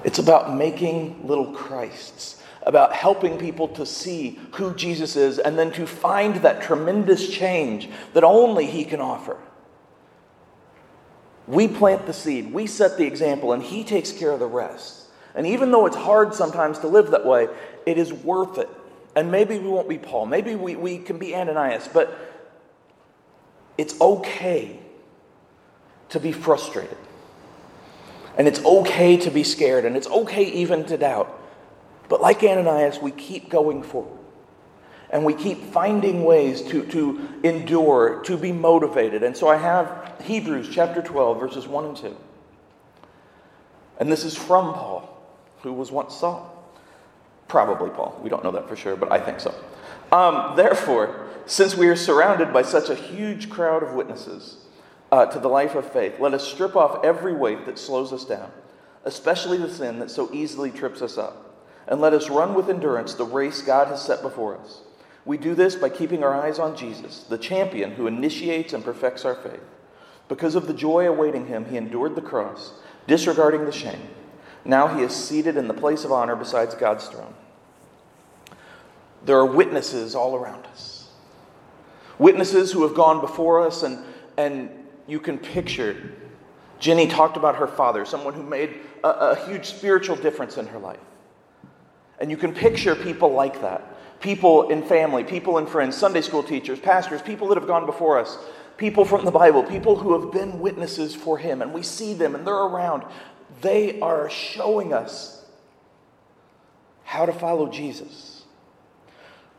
It's 0.03 0.17
about 0.17 0.55
making 0.55 1.27
little 1.27 1.53
Christs, 1.53 2.41
about 2.63 2.93
helping 2.93 3.37
people 3.37 3.67
to 3.69 3.85
see 3.85 4.39
who 4.53 4.73
Jesus 4.75 5.15
is 5.15 5.39
and 5.39 5.57
then 5.57 5.71
to 5.71 5.87
find 5.87 6.37
that 6.37 6.61
tremendous 6.61 7.29
change 7.29 7.89
that 8.13 8.23
only 8.23 8.65
He 8.65 8.83
can 8.83 8.99
offer. 8.99 9.37
We 11.47 11.67
plant 11.67 12.05
the 12.05 12.13
seed, 12.13 12.53
we 12.53 12.67
set 12.67 12.97
the 12.97 13.05
example, 13.05 13.53
and 13.53 13.63
He 13.63 13.83
takes 13.83 14.11
care 14.11 14.31
of 14.31 14.39
the 14.39 14.45
rest. 14.45 15.05
And 15.35 15.47
even 15.47 15.71
though 15.71 15.85
it's 15.85 15.95
hard 15.95 16.33
sometimes 16.33 16.79
to 16.79 16.87
live 16.87 17.11
that 17.11 17.25
way, 17.25 17.47
it 17.85 17.97
is 17.97 18.11
worth 18.11 18.57
it. 18.57 18.69
And 19.15 19.31
maybe 19.31 19.57
we 19.57 19.69
won't 19.69 19.89
be 19.89 19.97
Paul, 19.97 20.25
maybe 20.25 20.55
we, 20.55 20.75
we 20.75 20.97
can 20.99 21.17
be 21.17 21.35
Ananias, 21.35 21.87
but 21.91 22.15
it's 23.77 23.99
okay 23.99 24.79
to 26.09 26.19
be 26.19 26.31
frustrated. 26.31 26.97
And 28.37 28.47
it's 28.47 28.63
okay 28.63 29.17
to 29.17 29.31
be 29.31 29.43
scared, 29.43 29.85
and 29.85 29.97
it's 29.97 30.07
okay 30.07 30.43
even 30.43 30.85
to 30.85 30.97
doubt. 30.97 31.35
But 32.09 32.21
like 32.21 32.43
Ananias, 32.43 32.99
we 32.99 33.11
keep 33.11 33.49
going 33.49 33.83
forward. 33.83 34.17
And 35.11 35.25
we 35.25 35.33
keep 35.33 35.63
finding 35.71 36.23
ways 36.23 36.61
to, 36.63 36.85
to 36.87 37.29
endure, 37.43 38.21
to 38.25 38.37
be 38.37 38.51
motivated. 38.51 39.23
And 39.23 39.35
so 39.35 39.47
I 39.47 39.57
have 39.57 40.15
Hebrews 40.21 40.69
chapter 40.71 41.01
12, 41.01 41.39
verses 41.39 41.67
1 41.67 41.85
and 41.85 41.97
2. 41.97 42.17
And 43.99 44.11
this 44.11 44.23
is 44.23 44.35
from 44.35 44.73
Paul, 44.73 45.21
who 45.61 45.73
was 45.73 45.91
once 45.91 46.15
Saul. 46.15 46.55
Probably 47.47 47.89
Paul. 47.89 48.19
We 48.21 48.29
don't 48.29 48.43
know 48.43 48.51
that 48.51 48.69
for 48.69 48.75
sure, 48.75 48.95
but 48.95 49.11
I 49.11 49.19
think 49.19 49.39
so. 49.39 49.53
Um, 50.11 50.55
Therefore, 50.55 51.27
since 51.45 51.75
we 51.75 51.87
are 51.87 51.95
surrounded 51.95 52.53
by 52.53 52.61
such 52.61 52.89
a 52.89 52.95
huge 52.95 53.49
crowd 53.49 53.81
of 53.81 53.93
witnesses 53.93 54.57
uh, 55.11 55.25
to 55.25 55.39
the 55.39 55.49
life 55.49 55.73
of 55.73 55.91
faith, 55.91 56.19
let 56.19 56.35
us 56.35 56.47
strip 56.47 56.75
off 56.75 57.03
every 57.03 57.33
weight 57.33 57.65
that 57.65 57.79
slows 57.79 58.13
us 58.13 58.23
down, 58.23 58.51
especially 59.03 59.57
the 59.57 59.69
sin 59.69 59.97
that 59.99 60.11
so 60.11 60.29
easily 60.31 60.69
trips 60.69 61.01
us 61.01 61.17
up, 61.17 61.48
and 61.89 61.99
let 61.99 62.13
us 62.13 62.29
run 62.29 62.53
with 62.53 62.69
endurance 62.69 63.15
the 63.15 63.25
race 63.25 63.61
God 63.61 63.87
has 63.87 64.01
set 64.01 64.21
before 64.21 64.55
us. 64.55 64.81
We 65.25 65.37
do 65.37 65.55
this 65.55 65.75
by 65.75 65.89
keeping 65.89 66.23
our 66.23 66.33
eyes 66.33 66.59
on 66.59 66.77
Jesus, 66.77 67.23
the 67.23 67.37
champion 67.37 67.91
who 67.91 68.07
initiates 68.07 68.73
and 68.73 68.85
perfects 68.85 69.25
our 69.25 69.35
faith. 69.35 69.59
Because 70.29 70.53
of 70.55 70.67
the 70.67 70.73
joy 70.73 71.07
awaiting 71.07 71.47
him, 71.47 71.65
he 71.65 71.77
endured 71.77 72.15
the 72.15 72.21
cross, 72.21 72.73
disregarding 73.07 73.65
the 73.65 73.71
shame. 73.71 74.07
Now 74.63 74.87
he 74.87 75.01
is 75.03 75.13
seated 75.13 75.57
in 75.57 75.67
the 75.67 75.73
place 75.73 76.05
of 76.05 76.11
honor 76.11 76.35
beside 76.35 76.69
God's 76.79 77.07
throne. 77.07 77.33
There 79.25 79.37
are 79.37 79.45
witnesses 79.45 80.13
all 80.13 80.35
around 80.35 80.65
us. 80.67 81.09
Witnesses 82.19 82.71
who 82.71 82.83
have 82.83 82.93
gone 82.93 83.19
before 83.19 83.65
us, 83.65 83.81
and, 83.81 84.05
and 84.37 84.69
you 85.07 85.19
can 85.19 85.39
picture. 85.39 86.13
Jenny 86.79 87.07
talked 87.07 87.35
about 87.35 87.55
her 87.55 87.67
father, 87.67 88.05
someone 88.05 88.35
who 88.35 88.43
made 88.43 88.79
a, 89.03 89.09
a 89.09 89.45
huge 89.47 89.65
spiritual 89.65 90.15
difference 90.15 90.57
in 90.57 90.67
her 90.67 90.79
life. 90.79 90.99
And 92.19 92.29
you 92.29 92.37
can 92.37 92.53
picture 92.53 92.95
people 92.95 93.31
like 93.31 93.61
that 93.61 93.83
people 94.19 94.69
in 94.69 94.83
family, 94.83 95.23
people 95.23 95.57
in 95.57 95.65
friends, 95.65 95.95
Sunday 95.95 96.21
school 96.21 96.43
teachers, 96.43 96.79
pastors, 96.79 97.21
people 97.21 97.47
that 97.47 97.57
have 97.57 97.67
gone 97.67 97.85
before 97.85 98.19
us, 98.19 98.37
people 98.77 99.05
from 99.05 99.25
the 99.25 99.31
Bible, 99.31 99.63
people 99.63 99.95
who 99.95 100.19
have 100.19 100.31
been 100.31 100.59
witnesses 100.59 101.15
for 101.15 101.37
Him, 101.37 101.61
and 101.61 101.73
we 101.73 101.83
see 101.83 102.13
them 102.13 102.35
and 102.35 102.45
they're 102.45 102.53
around. 102.53 103.03
They 103.61 103.99
are 104.01 104.29
showing 104.29 104.93
us 104.93 105.45
how 107.03 107.25
to 107.25 107.33
follow 107.33 107.69
Jesus. 107.69 108.43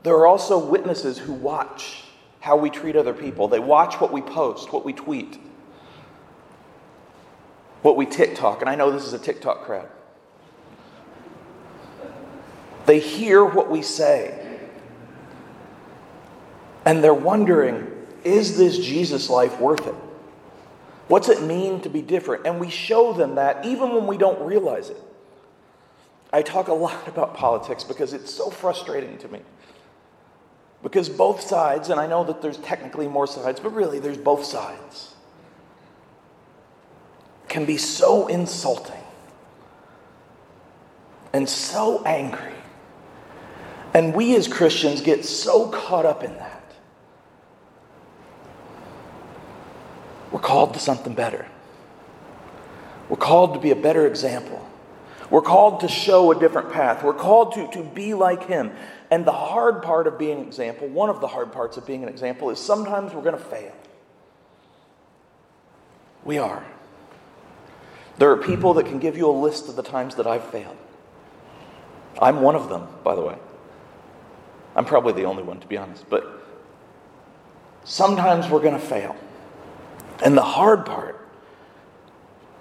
There 0.03 0.15
are 0.15 0.27
also 0.27 0.59
witnesses 0.59 1.19
who 1.19 1.33
watch 1.33 2.05
how 2.41 2.57
we 2.57 2.71
treat 2.71 2.97
other 2.97 3.13
people, 3.13 3.49
they 3.49 3.59
watch 3.59 4.01
what 4.01 4.13
we 4.13 4.23
post, 4.23 4.73
what 4.73 4.85
we 4.85 4.95
tweet, 4.95 5.39
what 7.83 7.97
we 7.97 8.07
TikTok, 8.07 8.61
and 8.61 8.71
I 8.71 8.77
know 8.77 8.91
this 8.91 9.05
is 9.05 9.13
a 9.13 9.19
TikTok 9.19 9.65
crowd. 9.65 9.89
They 12.91 12.99
hear 12.99 13.45
what 13.45 13.71
we 13.71 13.83
say. 13.83 14.59
And 16.85 17.05
they're 17.05 17.15
wondering 17.15 17.87
is 18.25 18.59
this 18.59 18.79
Jesus 18.79 19.31
life 19.31 19.61
worth 19.61 19.87
it? 19.87 19.95
What's 21.07 21.29
it 21.29 21.41
mean 21.41 21.83
to 21.83 21.89
be 21.89 22.03
different? 22.03 22.49
And 22.49 22.59
we 22.59 22.69
show 22.69 23.13
them 23.13 23.37
that 23.37 23.65
even 23.65 23.95
when 23.95 24.09
we 24.09 24.19
don't 24.19 24.45
realize 24.45 24.91
it. 24.91 25.01
I 26.33 26.43
talk 26.43 26.67
a 26.67 26.73
lot 26.73 27.07
about 27.07 27.35
politics 27.35 27.85
because 27.85 28.13
it's 28.13 28.35
so 28.35 28.51
frustrating 28.51 29.19
to 29.19 29.29
me. 29.29 29.39
Because 30.83 31.09
both 31.09 31.41
sides, 31.43 31.91
and 31.91 32.01
I 32.01 32.09
know 32.09 32.25
that 32.25 32.43
there's 32.43 32.59
technically 32.59 33.07
more 33.07 33.29
sides, 33.29 33.61
but 33.61 33.73
really 33.73 34.01
there's 34.01 34.19
both 34.19 34.45
sides, 34.45 35.15
can 37.47 37.67
be 37.67 37.77
so 37.77 38.27
insulting 38.27 39.05
and 41.33 41.49
so 41.49 42.03
angry. 42.03 42.55
And 43.93 44.15
we 44.15 44.37
as 44.37 44.47
Christians 44.47 45.01
get 45.01 45.25
so 45.25 45.69
caught 45.69 46.07
up 46.07 46.23
in 46.23 46.35
that. 46.37 46.61
We're 50.31 50.41
called 50.41 50.75
to 50.75 50.81
something 50.81 51.15
better. 51.15 51.47
We're 53.09 53.17
called 53.17 53.55
to 53.55 53.61
be 53.61 53.73
a 53.73 53.77
better 53.77 54.07
example. 54.07 54.65
We're 55.29 55.43
called 55.43 55.81
to 55.81 55.89
show 55.89 56.31
a 56.33 56.39
different 56.39 56.73
path. 56.73 57.03
We're 57.03 57.15
called 57.15 57.55
to, 57.55 57.69
to 57.73 57.83
be 57.83 58.15
like 58.15 58.47
Him. 58.47 58.71
And 59.11 59.25
the 59.25 59.33
hard 59.33 59.83
part 59.83 60.07
of 60.07 60.19
being 60.19 60.39
an 60.41 60.47
example, 60.47 60.87
one 60.89 61.11
of 61.11 61.21
the 61.21 61.27
hard 61.27 61.53
parts 61.53 61.77
of 61.77 61.87
being 61.87 62.03
an 62.03 62.09
example, 62.09 62.51
is 62.51 62.59
sometimes 62.59 63.13
we're 63.13 63.23
going 63.23 63.37
to 63.37 63.43
fail. 63.43 63.75
We 66.25 66.39
are. 66.39 66.65
There 68.19 68.31
are 68.31 68.37
people 68.37 68.75
that 68.75 68.87
can 68.87 68.99
give 68.99 69.17
you 69.17 69.29
a 69.29 69.33
list 69.33 69.69
of 69.69 69.77
the 69.77 69.83
times 69.83 70.17
that 70.17 70.27
I've 70.27 70.45
failed. 70.45 70.77
I'm 72.21 72.43
one 72.43 72.55
of 72.55 72.69
them, 72.69 72.87
by 73.03 73.15
the 73.15 73.23
way. 73.23 73.37
I'm 74.75 74.85
probably 74.85 75.13
the 75.13 75.25
only 75.25 75.43
one, 75.43 75.61
to 75.61 75.67
be 75.67 75.77
honest. 75.77 76.09
But 76.09 76.45
sometimes 77.85 78.49
we're 78.49 78.61
going 78.61 78.79
to 78.79 78.87
fail. 78.87 79.17
And 80.23 80.37
the 80.37 80.43
hard 80.43 80.87
part 80.87 81.17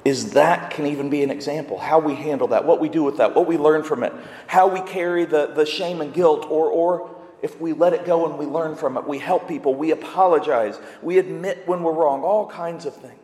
is 0.05 0.31
that 0.31 0.71
can 0.71 0.85
even 0.85 1.09
be 1.09 1.23
an 1.23 1.29
example. 1.29 1.77
How 1.77 1.99
we 1.99 2.15
handle 2.15 2.47
that, 2.47 2.65
what 2.65 2.79
we 2.79 2.89
do 2.89 3.03
with 3.03 3.17
that, 3.17 3.35
what 3.35 3.47
we 3.47 3.57
learn 3.57 3.83
from 3.83 4.03
it, 4.03 4.13
how 4.47 4.67
we 4.67 4.81
carry 4.81 5.25
the, 5.25 5.47
the 5.47 5.65
shame 5.65 6.01
and 6.01 6.13
guilt, 6.13 6.47
or, 6.49 6.67
or 6.67 7.15
if 7.41 7.59
we 7.59 7.73
let 7.73 7.93
it 7.93 8.05
go 8.05 8.25
and 8.25 8.37
we 8.37 8.45
learn 8.45 8.75
from 8.75 8.97
it, 8.97 9.07
we 9.07 9.19
help 9.19 9.47
people, 9.47 9.75
we 9.75 9.91
apologize, 9.91 10.79
we 11.01 11.17
admit 11.17 11.67
when 11.67 11.83
we're 11.83 11.93
wrong, 11.93 12.23
all 12.23 12.47
kinds 12.47 12.85
of 12.85 12.95
things. 12.95 13.15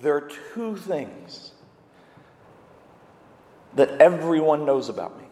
There 0.00 0.16
are 0.16 0.30
two 0.54 0.76
things 0.76 1.52
that 3.74 3.90
everyone 4.00 4.66
knows 4.66 4.88
about 4.88 5.18
me. 5.18 5.23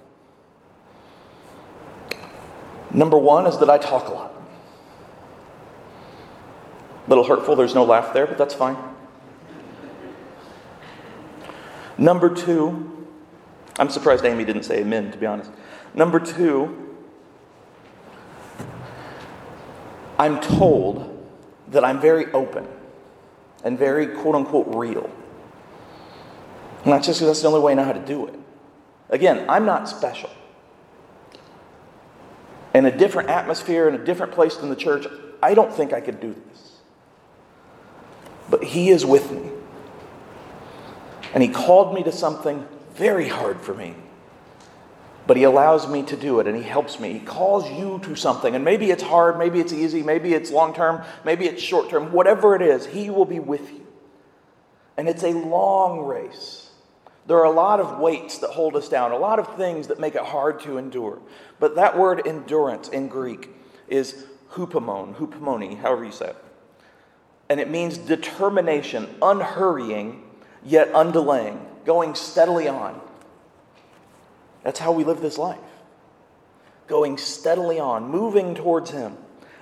Number 2.93 3.17
one 3.17 3.47
is 3.47 3.59
that 3.59 3.71
I 3.71 3.79
talk 3.79 4.09
a 4.09 4.13
lot. 4.13 4.35
A 7.07 7.09
little 7.09 7.25
hurtful, 7.25 7.57
there's 7.57 7.75
no 7.75 7.85
laugh 7.85 8.13
there, 8.13 8.27
but 8.27 8.39
that's 8.39 8.55
fine. 8.55 8.77
Number 11.99 12.33
two, 12.35 13.07
I'm 13.79 13.89
surprised 13.89 14.25
Amy 14.25 14.45
didn't 14.45 14.65
say 14.65 14.81
amen, 14.81 15.11
to 15.13 15.19
be 15.19 15.27
honest. 15.27 15.51
Number 15.95 16.21
two, 16.21 16.95
I'm 20.19 20.41
told 20.41 21.09
that 21.69 21.85
I'm 21.85 22.01
very 22.01 22.31
open 22.33 22.69
and 23.65 23.79
very 23.79 24.07
quote 24.07 24.35
unquote 24.35 24.67
real. 24.75 25.11
Not 26.85 27.03
just 27.03 27.21
because 27.21 27.29
that's 27.29 27.43
the 27.43 27.49
only 27.49 27.61
way 27.61 27.73
I 27.73 27.75
know 27.77 27.85
how 27.85 27.93
to 27.93 28.05
do 28.05 28.27
it. 28.27 28.35
Again, 29.09 29.45
I'm 29.49 29.65
not 29.65 29.89
special. 29.89 30.31
In 32.75 32.87
a 32.87 32.97
different 32.97 33.29
atmosphere, 33.29 33.89
in 33.89 33.95
a 33.95 34.05
different 34.05 34.33
place 34.33 34.57
than 34.57 34.71
the 34.71 34.77
church, 34.77 35.07
I 35.43 35.55
don't 35.55 35.73
think 35.73 35.93
I 35.93 36.01
could 36.01 36.21
do 36.21 36.35
this. 36.49 36.77
But 38.49 38.65
He 38.65 38.91
is 38.91 39.05
with 39.05 39.31
me. 39.31 39.51
And 41.35 41.43
He 41.43 41.49
called 41.49 41.95
me 41.95 42.03
to 42.05 42.13
something 42.13 42.67
very 42.95 43.29
hard 43.29 43.61
for 43.61 43.75
me. 43.75 43.95
But 45.27 45.37
He 45.37 45.45
allows 45.45 45.89
me 45.89 46.03
to 46.05 46.17
do 46.17 46.41
it 46.41 46.47
and 46.47 46.57
He 46.57 46.63
helps 46.63 46.99
me. 46.99 47.13
He 47.13 47.21
calls 47.21 47.71
you 47.71 48.01
to 48.05 48.17
something. 48.17 48.55
And 48.55 48.65
maybe 48.65 48.91
it's 48.91 49.03
hard, 49.03 49.39
maybe 49.39 49.61
it's 49.61 49.73
easy, 49.73 50.03
maybe 50.03 50.35
it's 50.35 50.51
long 50.51 50.75
term, 50.75 51.03
maybe 51.25 51.47
it's 51.47 51.63
short 51.63 51.91
term. 51.91 52.13
Whatever 52.13 52.57
it 52.57 52.63
is, 52.63 52.87
He 52.87 53.11
will 53.11 53.25
be 53.25 53.41
with 53.41 53.71
you. 53.71 53.87
And 54.97 55.09
it's 55.09 55.23
a 55.23 55.33
long 55.33 56.01
race. 56.01 56.62
There 57.27 57.39
are 57.39 57.45
a 57.45 57.51
lot 57.51 57.79
of 57.79 57.99
weights 57.99 58.39
that 58.39 58.51
hold 58.51 58.75
us 58.75 58.89
down, 58.89 59.13
a 59.13 59.17
lot 59.17 59.39
of 59.39 59.57
things 59.57 59.89
that 59.89 60.01
make 60.01 60.15
it 60.15 60.23
hard 60.23 60.61
to 60.61 60.77
endure. 60.77 61.21
But 61.61 61.77
that 61.77 61.97
word 61.97 62.27
endurance 62.27 62.89
in 62.89 63.09
Greek 63.09 63.51
is 63.87 64.27
hupomone, 64.51 65.15
hupomone, 65.15 65.79
however 65.79 66.05
you 66.05 66.13
say 66.13 66.31
it. 66.31 66.37
And 67.49 67.61
it 67.61 67.71
means 67.71 67.99
determination, 67.99 69.09
unhurrying, 69.21 70.23
yet 70.65 70.93
undelaying, 70.93 71.61
going 71.85 72.15
steadily 72.15 72.67
on. 72.67 73.01
That's 74.63 74.79
how 74.79 74.93
we 74.93 75.05
live 75.05 75.21
this 75.21 75.39
life. 75.39 75.59
Going 76.87 77.19
steadily 77.19 77.79
on, 77.79 78.11
moving 78.11 78.55
towards 78.55 78.91
Him. 78.91 79.17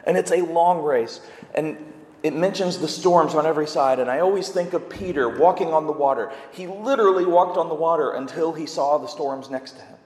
And 0.04 0.16
it's 0.16 0.30
a 0.30 0.42
long 0.42 0.82
race. 0.82 1.20
And 1.54 1.92
it 2.22 2.34
mentions 2.34 2.78
the 2.78 2.88
storms 2.88 3.34
on 3.34 3.46
every 3.46 3.66
side, 3.66 3.98
and 3.98 4.10
I 4.10 4.20
always 4.20 4.50
think 4.50 4.74
of 4.74 4.90
Peter 4.90 5.28
walking 5.28 5.68
on 5.68 5.86
the 5.86 5.92
water. 5.92 6.30
He 6.52 6.66
literally 6.66 7.24
walked 7.24 7.56
on 7.56 7.68
the 7.68 7.74
water 7.74 8.12
until 8.12 8.52
he 8.52 8.66
saw 8.66 8.98
the 8.98 9.06
storms 9.06 9.48
next 9.48 9.72
to 9.72 9.82
him. 9.82 9.96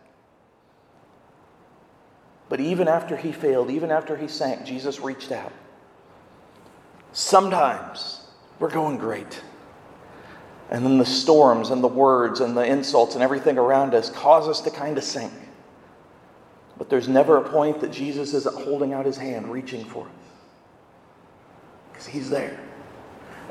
But 2.48 2.60
even 2.60 2.86
after 2.86 3.16
he 3.16 3.32
failed, 3.32 3.70
even 3.70 3.90
after 3.90 4.16
he 4.16 4.28
sank, 4.28 4.64
Jesus 4.64 5.00
reached 5.00 5.32
out. 5.32 5.52
Sometimes 7.12 8.26
we're 8.58 8.70
going 8.70 8.98
great. 8.98 9.42
And 10.70 10.84
then 10.84 10.98
the 10.98 11.06
storms 11.06 11.70
and 11.70 11.82
the 11.82 11.88
words 11.88 12.40
and 12.40 12.56
the 12.56 12.64
insults 12.64 13.14
and 13.14 13.22
everything 13.24 13.58
around 13.58 13.94
us 13.94 14.08
cause 14.10 14.48
us 14.48 14.60
to 14.62 14.70
kind 14.70 14.98
of 14.98 15.04
sink. 15.04 15.32
But 16.78 16.90
there's 16.90 17.08
never 17.08 17.38
a 17.38 17.48
point 17.48 17.80
that 17.80 17.92
Jesus 17.92 18.34
isn't 18.34 18.54
holding 18.54 18.92
out 18.92 19.06
his 19.06 19.16
hand, 19.16 19.50
reaching 19.50 19.84
for 19.84 20.06
us. 20.06 20.23
He's 22.06 22.30
there. 22.30 22.58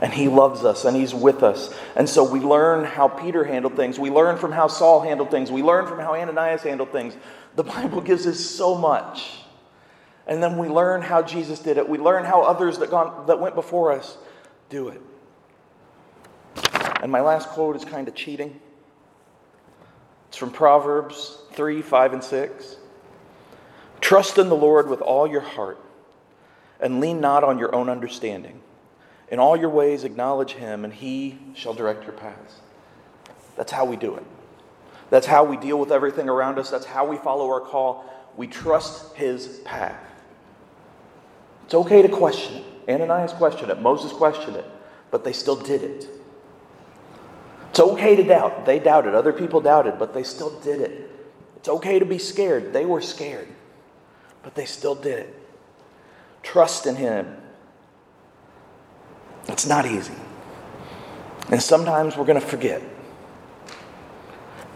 And 0.02 0.12
he 0.12 0.28
loves 0.28 0.66
us 0.66 0.86
and 0.86 0.98
he's 0.98 1.14
with 1.14 1.44
us. 1.44 1.74
And 1.96 2.10
so 2.10 2.30
we 2.30 2.40
learn 2.40 2.84
how 2.84 3.08
Peter 3.08 3.44
handled 3.44 3.76
things. 3.76 3.98
We 3.98 4.10
learn 4.10 4.38
from 4.38 4.52
how 4.52 4.68
Saul 4.68 5.02
handled 5.02 5.32
things. 5.32 5.52
We 5.52 5.64
learn 5.64 5.88
from 5.88 6.00
how 6.00 6.14
Ananias 6.16 6.64
handled 6.64 6.92
things. 6.92 7.16
The 7.56 7.64
Bible 7.64 8.02
gives 8.02 8.26
us 8.28 8.40
so 8.40 8.76
much. 8.76 9.40
And 10.26 10.42
then 10.42 10.58
we 10.58 10.68
learn 10.68 11.02
how 11.02 11.22
Jesus 11.22 11.60
did 11.60 11.78
it. 11.78 11.88
We 11.88 11.98
learn 11.98 12.26
how 12.26 12.42
others 12.42 12.80
that, 12.80 12.90
gone, 12.90 13.28
that 13.28 13.40
went 13.40 13.56
before 13.56 13.92
us 13.92 14.18
do 14.70 14.90
it. 14.90 15.02
And 17.02 17.12
my 17.12 17.22
last 17.22 17.50
quote 17.50 17.76
is 17.76 17.84
kind 17.84 18.08
of 18.08 18.16
cheating. 18.16 18.60
It's 20.30 20.38
from 20.38 20.52
Proverbs 20.52 21.38
3 21.54 21.82
5 21.82 22.14
and 22.14 22.24
6. 22.24 22.78
Trust 24.02 24.38
in 24.38 24.50
the 24.50 24.56
Lord 24.56 24.90
with 24.90 25.02
all 25.02 25.28
your 25.28 25.42
heart 25.42 25.83
and 26.80 27.00
lean 27.00 27.22
not 27.22 27.44
on 27.44 27.58
your 27.58 27.74
own 27.74 27.90
understanding. 27.90 28.62
In 29.30 29.40
all 29.40 29.56
your 29.56 29.70
ways, 29.70 30.04
acknowledge 30.04 30.54
him, 30.54 30.84
and 30.84 30.94
he 30.94 31.38
shall 31.56 31.74
direct 31.74 32.04
your 32.04 32.14
paths. 32.14 32.56
That's 33.56 33.72
how 33.72 33.86
we 33.86 33.96
do 33.96 34.16
it. 34.16 34.24
That's 35.10 35.28
how 35.28 35.44
we 35.44 35.58
deal 35.58 35.80
with 35.80 35.92
everything 35.92 36.30
around 36.30 36.60
us. 36.60 36.70
That's 36.70 36.86
how 36.86 37.06
we 37.06 37.18
follow 37.18 37.48
our 37.48 37.62
call. 37.62 38.06
We 38.36 38.48
trust 38.48 39.16
his 39.16 39.60
path. 39.64 40.00
It's 41.66 41.74
okay 41.74 42.02
to 42.02 42.10
question 42.10 42.58
it. 42.58 42.90
Ananias 42.90 43.34
questioned 43.34 43.72
it. 43.72 43.80
Moses 43.82 44.12
questioned 44.12 44.56
it. 44.56 44.66
But 45.12 45.24
they 45.24 45.34
still 45.34 45.56
did 45.56 45.84
it. 45.84 46.08
It's 47.70 47.80
okay 47.80 48.16
to 48.16 48.24
doubt. 48.24 48.66
They 48.66 48.80
doubted. 48.80 49.16
Other 49.16 49.34
people 49.34 49.62
doubted, 49.62 49.98
but 49.98 50.14
they 50.14 50.24
still 50.24 50.60
did 50.60 50.82
it. 50.82 51.10
It's 51.56 51.70
okay 51.70 51.98
to 51.98 52.06
be 52.06 52.18
scared. 52.18 52.74
They 52.74 52.86
were 52.86 53.02
scared, 53.02 53.48
but 54.44 54.54
they 54.54 54.66
still 54.66 54.96
did 54.96 55.20
it. 55.20 55.43
Trust 56.44 56.86
in 56.86 56.96
him. 56.96 57.38
It's 59.48 59.66
not 59.66 59.86
easy. 59.86 60.14
And 61.50 61.62
sometimes 61.62 62.16
we're 62.16 62.26
going 62.26 62.40
to 62.40 62.46
forget. 62.46 62.82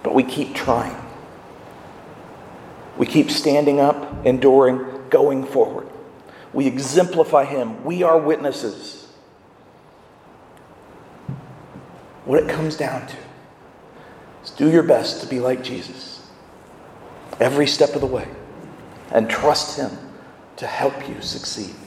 But 0.04 0.14
we 0.14 0.24
keep 0.24 0.56
trying. 0.56 0.96
We 2.98 3.06
keep 3.06 3.30
standing 3.30 3.80
up, 3.80 4.26
enduring, 4.26 5.10
going 5.10 5.46
forward. 5.46 5.88
We 6.54 6.66
exemplify 6.66 7.46
Him. 7.46 7.84
We 7.84 8.04
are 8.04 8.18
witnesses. 8.18 9.08
What 12.26 12.44
it 12.44 12.50
comes 12.50 12.76
down 12.76 13.08
to 13.08 13.18
is 14.44 14.52
do 14.52 14.70
your 14.70 14.84
best 14.84 15.22
to 15.22 15.28
be 15.28 15.40
like 15.40 15.64
Jesus 15.64 16.28
every 17.40 17.68
step 17.68 17.94
of 17.94 18.02
the 18.02 18.08
way 18.08 18.28
and 19.12 19.30
trust 19.30 19.78
Him 19.78 19.92
to 20.58 20.68
help 20.68 21.08
you 21.08 21.22
succeed. 21.22 21.87